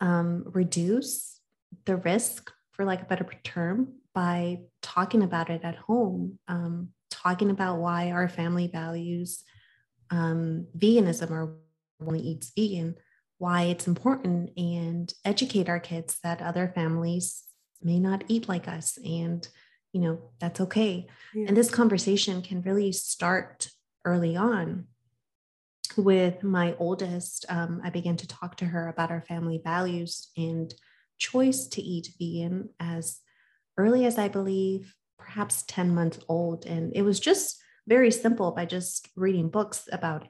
um, 0.00 0.44
reduce 0.46 1.40
the 1.86 1.96
risk 1.96 2.52
for 2.72 2.84
like 2.84 3.02
a 3.02 3.06
better 3.06 3.26
term 3.44 3.94
by 4.12 4.58
talking 4.82 5.22
about 5.22 5.48
it 5.48 5.62
at 5.64 5.76
home 5.76 6.38
um, 6.48 6.88
talking 7.10 7.50
about 7.50 7.78
why 7.78 8.10
our 8.10 8.28
family 8.28 8.66
values 8.66 9.44
um, 10.10 10.66
veganism 10.76 11.30
or 11.30 11.56
only 12.00 12.20
eats 12.20 12.52
vegan, 12.56 12.96
why 13.38 13.62
it's 13.62 13.86
important, 13.86 14.50
and 14.56 15.12
educate 15.24 15.68
our 15.68 15.80
kids 15.80 16.18
that 16.22 16.42
other 16.42 16.72
families 16.74 17.44
may 17.82 17.98
not 17.98 18.24
eat 18.28 18.48
like 18.48 18.68
us. 18.68 18.98
And, 19.04 19.46
you 19.92 20.00
know, 20.00 20.30
that's 20.40 20.60
okay. 20.60 21.06
Yeah. 21.34 21.46
And 21.48 21.56
this 21.56 21.70
conversation 21.70 22.42
can 22.42 22.62
really 22.62 22.92
start 22.92 23.68
early 24.04 24.36
on. 24.36 24.86
With 25.96 26.42
my 26.42 26.74
oldest, 26.78 27.44
um, 27.48 27.80
I 27.84 27.90
began 27.90 28.16
to 28.16 28.26
talk 28.26 28.56
to 28.56 28.64
her 28.64 28.88
about 28.88 29.10
our 29.10 29.20
family 29.20 29.60
values 29.62 30.30
and 30.36 30.74
choice 31.18 31.66
to 31.68 31.82
eat 31.82 32.10
vegan 32.18 32.70
as 32.80 33.20
early 33.76 34.04
as 34.04 34.18
I 34.18 34.28
believe, 34.28 34.94
perhaps 35.18 35.62
10 35.68 35.94
months 35.94 36.18
old. 36.28 36.66
And 36.66 36.92
it 36.96 37.02
was 37.02 37.20
just 37.20 37.60
very 37.86 38.10
simple 38.10 38.50
by 38.52 38.64
just 38.64 39.08
reading 39.14 39.48
books 39.48 39.88
about 39.92 40.26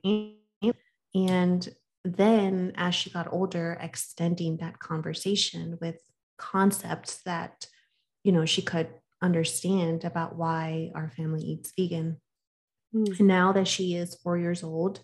and 1.14 1.66
then 2.04 2.72
as 2.76 2.94
she 2.94 3.10
got 3.10 3.32
older, 3.32 3.78
extending 3.80 4.58
that 4.58 4.78
conversation 4.78 5.78
with 5.80 5.96
concepts 6.36 7.22
that, 7.24 7.66
you 8.24 8.32
know, 8.32 8.44
she 8.44 8.62
could 8.62 8.88
understand 9.22 10.04
about 10.04 10.36
why 10.36 10.90
our 10.94 11.10
family 11.10 11.42
eats 11.42 11.72
vegan. 11.78 12.20
Mm. 12.94 13.18
And 13.18 13.28
now 13.28 13.52
that 13.52 13.68
she 13.68 13.94
is 13.94 14.16
four 14.16 14.36
years 14.36 14.62
old, 14.62 15.00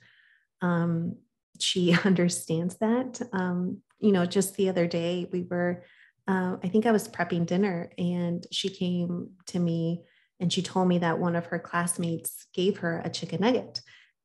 um, 0.61 1.16
she 1.59 1.96
understands 2.05 2.77
that. 2.79 3.20
Um, 3.33 3.79
you 3.99 4.12
know, 4.12 4.27
just 4.27 4.57
the 4.57 4.68
other 4.68 4.87
day 4.87 5.29
we 5.33 5.42
were, 5.42 5.85
uh, 6.29 6.57
I 6.62 6.68
think 6.68 6.87
I 6.87 6.92
was 6.92 7.09
prepping 7.09 7.46
dinner 7.46 7.90
and 7.96 8.46
she 8.51 8.68
came 8.68 9.31
to 9.46 9.59
me 9.59 10.03
and 10.38 10.53
she 10.53 10.62
told 10.62 10.88
me 10.88 10.99
that 10.99 11.18
one 11.18 11.37
of 11.37 11.46
her 11.46 11.59
classmates 11.59 12.46
gave 12.55 12.79
her 12.79 13.01
a 13.05 13.11
chicken 13.11 13.40
nugget. 13.42 13.81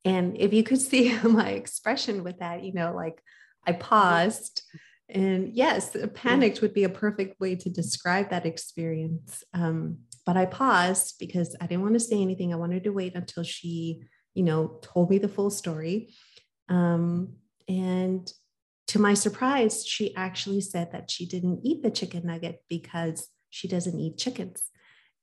And 0.05 0.37
if 0.39 0.53
you 0.53 0.63
could 0.63 0.79
see 0.89 1.17
my 1.23 1.49
expression 1.49 2.23
with 2.23 2.39
that, 2.39 2.63
you 2.63 2.73
know, 2.73 2.93
like 2.95 3.21
I 3.67 3.73
paused 3.73 4.61
and 5.09 5.53
yes, 5.53 5.95
panicked 6.13 6.61
would 6.61 6.73
be 6.73 6.83
a 6.83 6.89
perfect 6.89 7.39
way 7.39 7.55
to 7.55 7.69
describe 7.69 8.29
that 8.29 8.45
experience. 8.45 9.43
Um, 9.53 9.99
but 10.25 10.35
I 10.35 10.45
paused 10.47 11.15
because 11.19 11.55
I 11.61 11.67
didn't 11.67 11.83
want 11.83 11.93
to 11.93 11.99
say 11.99 12.21
anything. 12.21 12.51
I 12.53 12.57
wanted 12.57 12.83
to 12.85 12.93
wait 12.93 13.15
until 13.15 13.43
she, 13.43 14.01
you 14.33 14.43
know, 14.43 14.79
told 14.81 15.11
me 15.11 15.19
the 15.19 15.29
full 15.29 15.51
story. 15.51 16.13
Um, 16.69 17.35
and 17.67 18.31
to 18.87 18.99
my 18.99 19.13
surprise, 19.13 19.85
she 19.85 20.15
actually 20.15 20.61
said 20.61 20.91
that 20.91 21.11
she 21.11 21.27
didn't 21.27 21.59
eat 21.63 21.83
the 21.83 21.91
chicken 21.91 22.25
nugget 22.25 22.63
because 22.67 23.27
she 23.51 23.67
doesn't 23.67 23.99
eat 23.99 24.17
chickens. 24.17 24.63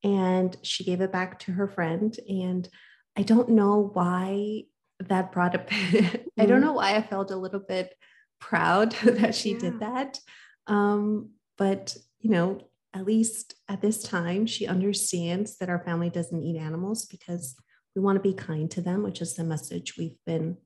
And 0.04 0.56
she 0.62 0.84
gave 0.84 1.00
it 1.00 1.12
back 1.12 1.40
to 1.40 1.52
her 1.52 1.66
friend. 1.66 2.16
And 2.28 2.68
I 3.16 3.22
don't 3.22 3.50
know 3.50 3.90
why 3.92 4.64
that 5.08 5.32
brought 5.32 5.54
up 5.54 5.68
mm. 5.70 6.20
i 6.38 6.46
don't 6.46 6.56
mm-hmm. 6.56 6.66
know 6.66 6.72
why 6.72 6.96
i 6.96 7.02
felt 7.02 7.30
a 7.30 7.36
little 7.36 7.60
bit 7.60 7.94
proud 8.40 8.92
that 9.04 9.34
she 9.34 9.52
yeah. 9.52 9.58
did 9.58 9.80
that 9.80 10.18
um, 10.66 11.30
but 11.58 11.96
you 12.20 12.30
know 12.30 12.60
at 12.94 13.04
least 13.04 13.54
at 13.68 13.80
this 13.80 14.02
time 14.02 14.46
she 14.46 14.66
understands 14.66 15.56
that 15.58 15.68
our 15.68 15.82
family 15.84 16.10
doesn't 16.10 16.42
eat 16.42 16.58
animals 16.58 17.06
because 17.06 17.54
we 17.94 18.02
want 18.02 18.16
to 18.16 18.22
be 18.22 18.34
kind 18.34 18.70
to 18.70 18.80
them 18.80 19.02
which 19.02 19.20
is 19.20 19.34
the 19.34 19.44
message 19.44 19.96
we've 19.96 20.18
been 20.26 20.56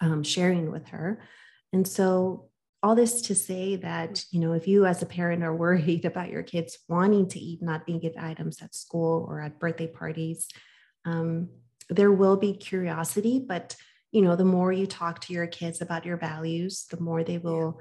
um, 0.00 0.22
sharing 0.22 0.70
with 0.70 0.88
her 0.88 1.22
and 1.72 1.86
so 1.86 2.50
all 2.82 2.94
this 2.94 3.20
to 3.22 3.34
say 3.34 3.76
that 3.76 4.24
you 4.30 4.40
know 4.40 4.52
if 4.52 4.66
you 4.66 4.86
as 4.86 5.02
a 5.02 5.06
parent 5.06 5.42
are 5.42 5.54
worried 5.54 6.04
about 6.06 6.30
your 6.30 6.42
kids 6.42 6.78
wanting 6.88 7.28
to 7.28 7.38
eat 7.38 7.62
not 7.62 7.86
vegan 7.86 8.14
items 8.18 8.60
at 8.62 8.74
school 8.74 9.26
or 9.28 9.40
at 9.40 9.58
birthday 9.58 9.86
parties 9.86 10.48
um, 11.04 11.48
there 11.90 12.12
will 12.12 12.36
be 12.36 12.54
curiosity, 12.54 13.44
but 13.46 13.76
you 14.12 14.22
know, 14.22 14.34
the 14.34 14.44
more 14.44 14.72
you 14.72 14.86
talk 14.86 15.20
to 15.20 15.32
your 15.32 15.46
kids 15.46 15.80
about 15.80 16.04
your 16.04 16.16
values, 16.16 16.86
the 16.90 17.00
more 17.00 17.22
they 17.22 17.38
will 17.38 17.80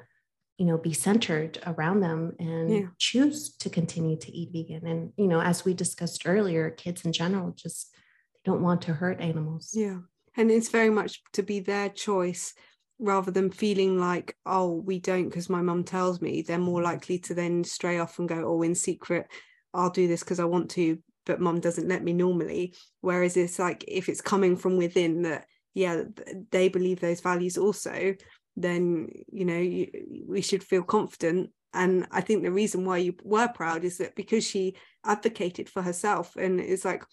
you 0.57 0.65
know 0.65 0.77
be 0.77 0.91
centered 0.91 1.57
around 1.65 2.01
them 2.01 2.35
and 2.37 2.69
Yeah. 2.69 2.87
choose 2.97 3.55
to 3.59 3.69
continue 3.69 4.17
to 4.17 4.29
eat 4.29 4.51
vegan 4.51 4.85
and 4.85 5.13
you 5.15 5.27
know 5.27 5.39
as 5.39 5.63
we 5.63 5.73
discussed 5.73 6.23
earlier 6.25 6.69
kids 6.69 7.05
in 7.05 7.13
general 7.13 7.51
just 7.51 7.93
they 8.33 8.41
don't 8.43 8.61
want 8.61 8.81
to 8.81 8.93
hurt 8.93 9.21
animals 9.21 9.71
Yeah. 9.73 9.99
And 10.35 10.51
it's 10.51 10.69
very 10.69 10.89
much 10.89 11.21
to 11.33 11.43
be 11.43 11.59
their 11.59 11.89
choice 11.89 12.53
rather 12.99 13.31
than 13.31 13.51
feeling 13.51 13.99
like, 13.99 14.35
oh, 14.45 14.71
we 14.71 14.99
don't 14.99 15.29
because 15.29 15.49
my 15.49 15.61
mum 15.61 15.83
tells 15.83 16.21
me. 16.21 16.41
They're 16.41 16.57
more 16.57 16.79
mm-hmm. 16.79 16.91
likely 16.91 17.19
to 17.19 17.33
then 17.33 17.63
stray 17.63 17.99
off 17.99 18.19
and 18.19 18.29
go, 18.29 18.43
oh, 18.45 18.61
in 18.61 18.75
secret, 18.75 19.27
I'll 19.73 19.89
do 19.89 20.07
this 20.07 20.21
because 20.21 20.39
I 20.39 20.45
want 20.45 20.69
to, 20.71 20.99
but 21.29 21.39
mum 21.39 21.59
doesn't 21.59 21.87
let 21.87 22.03
me 22.03 22.11
normally. 22.11 22.73
Whereas 23.01 23.37
it's 23.37 23.59
like 23.59 23.85
if 23.87 24.09
it's 24.09 24.19
coming 24.19 24.57
from 24.57 24.77
within 24.77 25.21
that, 25.21 25.45
yeah, 25.75 26.05
they 26.49 26.69
believe 26.69 26.99
those 26.99 27.21
values 27.21 27.55
also, 27.55 28.15
then, 28.57 29.09
you 29.31 29.45
know, 29.45 29.59
you, 29.59 30.25
we 30.27 30.41
should 30.41 30.63
feel 30.63 30.81
confident. 30.81 31.51
And 31.71 32.07
I 32.09 32.21
think 32.21 32.41
the 32.41 32.51
reason 32.51 32.83
why 32.83 32.97
you 32.97 33.13
were 33.23 33.47
proud 33.47 33.83
is 33.83 33.99
that 33.99 34.15
because 34.15 34.43
she 34.43 34.75
advocated 35.05 35.69
for 35.69 35.83
herself 35.83 36.35
and 36.35 36.59
it's 36.59 36.83
like, 36.83 37.03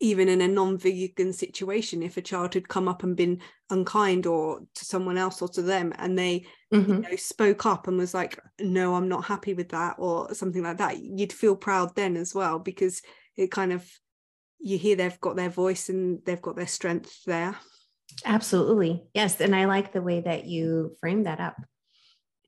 even 0.00 0.28
in 0.28 0.40
a 0.40 0.48
non-vegan 0.48 1.32
situation 1.32 2.02
if 2.02 2.16
a 2.16 2.22
child 2.22 2.52
had 2.54 2.68
come 2.68 2.88
up 2.88 3.02
and 3.02 3.16
been 3.16 3.40
unkind 3.70 4.26
or 4.26 4.60
to 4.74 4.84
someone 4.84 5.16
else 5.16 5.40
or 5.40 5.48
to 5.48 5.62
them 5.62 5.92
and 5.98 6.18
they 6.18 6.44
Mhm. 6.74 6.88
you 6.88 7.10
know 7.10 7.16
spoke 7.16 7.64
up 7.64 7.86
and 7.86 7.96
was 7.96 8.12
like 8.12 8.38
no 8.60 8.94
i'm 8.96 9.08
not 9.08 9.24
happy 9.24 9.54
with 9.54 9.68
that 9.70 9.94
or 9.98 10.34
something 10.34 10.62
like 10.62 10.78
that 10.78 10.98
you'd 10.98 11.32
feel 11.32 11.54
proud 11.56 11.94
then 11.94 12.16
as 12.16 12.34
well 12.34 12.58
because 12.58 13.00
it 13.36 13.50
kind 13.50 13.72
of 13.72 13.88
you 14.58 14.78
hear 14.78 14.96
they've 14.96 15.20
got 15.20 15.36
their 15.36 15.50
voice 15.50 15.88
and 15.88 16.24
they've 16.24 16.42
got 16.42 16.56
their 16.56 16.66
strength 16.66 17.24
there. 17.24 17.56
Absolutely. 18.24 19.04
Yes 19.14 19.40
and 19.40 19.54
i 19.54 19.64
like 19.66 19.92
the 19.92 20.02
way 20.02 20.20
that 20.20 20.46
you 20.46 20.96
frame 21.00 21.24
that 21.24 21.40
up. 21.40 21.56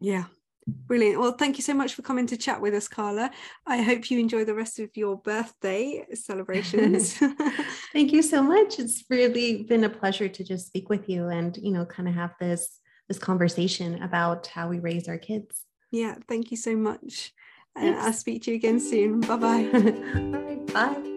Yeah. 0.00 0.24
Brilliant. 0.66 1.18
Well 1.18 1.32
thank 1.32 1.56
you 1.56 1.62
so 1.62 1.74
much 1.74 1.94
for 1.94 2.02
coming 2.02 2.26
to 2.26 2.36
chat 2.36 2.60
with 2.60 2.74
us 2.74 2.88
carla. 2.88 3.30
I 3.66 3.82
hope 3.82 4.10
you 4.10 4.18
enjoy 4.18 4.44
the 4.44 4.54
rest 4.54 4.78
of 4.78 4.90
your 4.96 5.16
birthday 5.16 6.06
celebrations. 6.14 7.18
Thank 7.92 8.12
you 8.12 8.22
so 8.22 8.42
much. 8.42 8.78
It's 8.78 9.04
really 9.08 9.62
been 9.62 9.84
a 9.84 9.88
pleasure 9.88 10.28
to 10.28 10.44
just 10.44 10.66
speak 10.66 10.90
with 10.90 11.08
you 11.08 11.28
and 11.28 11.56
you 11.56 11.72
know 11.72 11.86
kind 11.86 12.08
of 12.08 12.14
have 12.14 12.34
this 12.38 12.80
this 13.08 13.18
conversation 13.18 14.02
about 14.02 14.46
how 14.48 14.68
we 14.68 14.78
raise 14.78 15.08
our 15.08 15.18
kids. 15.18 15.64
Yeah 15.90 16.16
thank 16.28 16.50
you 16.50 16.56
so 16.56 16.76
much. 16.76 17.32
And 17.74 17.96
i'll 17.96 18.12
speak 18.12 18.42
to 18.42 18.50
you 18.50 18.56
again 18.56 18.80
soon. 18.80 19.20
Bye 19.20 19.36
bye 19.36 19.70
all 19.72 19.80
right 19.80 20.42
bye 20.72 21.08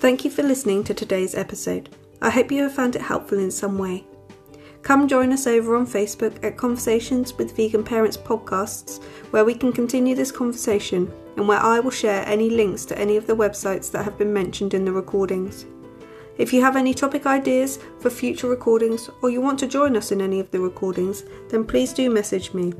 Thank 0.00 0.24
you 0.24 0.30
for 0.30 0.44
listening 0.44 0.84
to 0.84 0.94
today's 0.94 1.34
episode. 1.34 1.88
I 2.22 2.30
hope 2.30 2.52
you 2.52 2.62
have 2.62 2.72
found 2.72 2.94
it 2.94 3.02
helpful 3.02 3.40
in 3.40 3.50
some 3.50 3.78
way. 3.78 4.06
Come 4.82 5.08
join 5.08 5.32
us 5.32 5.48
over 5.48 5.74
on 5.74 5.88
Facebook 5.88 6.42
at 6.44 6.56
Conversations 6.56 7.36
with 7.36 7.56
Vegan 7.56 7.82
Parents 7.82 8.16
Podcasts, 8.16 9.02
where 9.32 9.44
we 9.44 9.54
can 9.54 9.72
continue 9.72 10.14
this 10.14 10.30
conversation 10.30 11.12
and 11.36 11.48
where 11.48 11.58
I 11.58 11.80
will 11.80 11.90
share 11.90 12.24
any 12.26 12.48
links 12.48 12.84
to 12.86 12.98
any 12.98 13.16
of 13.16 13.26
the 13.26 13.34
websites 13.34 13.90
that 13.90 14.04
have 14.04 14.16
been 14.16 14.32
mentioned 14.32 14.72
in 14.72 14.84
the 14.84 14.92
recordings. 14.92 15.66
If 16.38 16.52
you 16.52 16.62
have 16.62 16.76
any 16.76 16.94
topic 16.94 17.26
ideas 17.26 17.80
for 17.98 18.08
future 18.08 18.48
recordings 18.48 19.10
or 19.20 19.30
you 19.30 19.40
want 19.40 19.58
to 19.58 19.66
join 19.66 19.96
us 19.96 20.12
in 20.12 20.20
any 20.20 20.38
of 20.38 20.50
the 20.52 20.60
recordings, 20.60 21.24
then 21.48 21.64
please 21.64 21.92
do 21.92 22.08
message 22.08 22.54
me. 22.54 22.72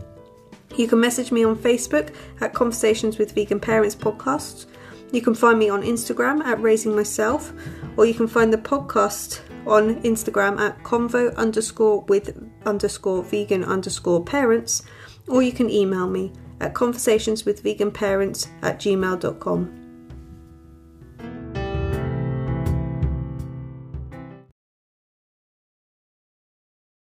You 0.76 0.86
can 0.86 1.00
message 1.00 1.32
me 1.32 1.44
on 1.44 1.56
Facebook 1.56 2.14
at 2.40 2.54
Conversations 2.54 3.18
with 3.18 3.32
Vegan 3.32 3.60
Parents 3.60 3.96
Podcasts. 3.96 4.66
You 5.12 5.22
can 5.22 5.34
find 5.34 5.58
me 5.58 5.70
on 5.70 5.82
Instagram 5.82 6.44
at 6.44 6.60
Raising 6.60 6.94
Myself, 6.94 7.52
or 7.96 8.04
you 8.04 8.14
can 8.14 8.28
find 8.28 8.52
the 8.52 8.58
podcast 8.58 9.40
on 9.66 10.00
Instagram 10.02 10.58
at 10.60 10.82
convo 10.82 11.34
underscore 11.36 12.02
with 12.02 12.38
underscore 12.66 13.22
vegan 13.22 13.64
underscore 13.64 14.22
parents, 14.22 14.82
or 15.26 15.42
you 15.42 15.52
can 15.52 15.70
email 15.70 16.08
me 16.08 16.32
at 16.60 16.74
conversationswithveganparents 16.74 18.48
at 18.62 18.78
gmail.com. 18.78 19.77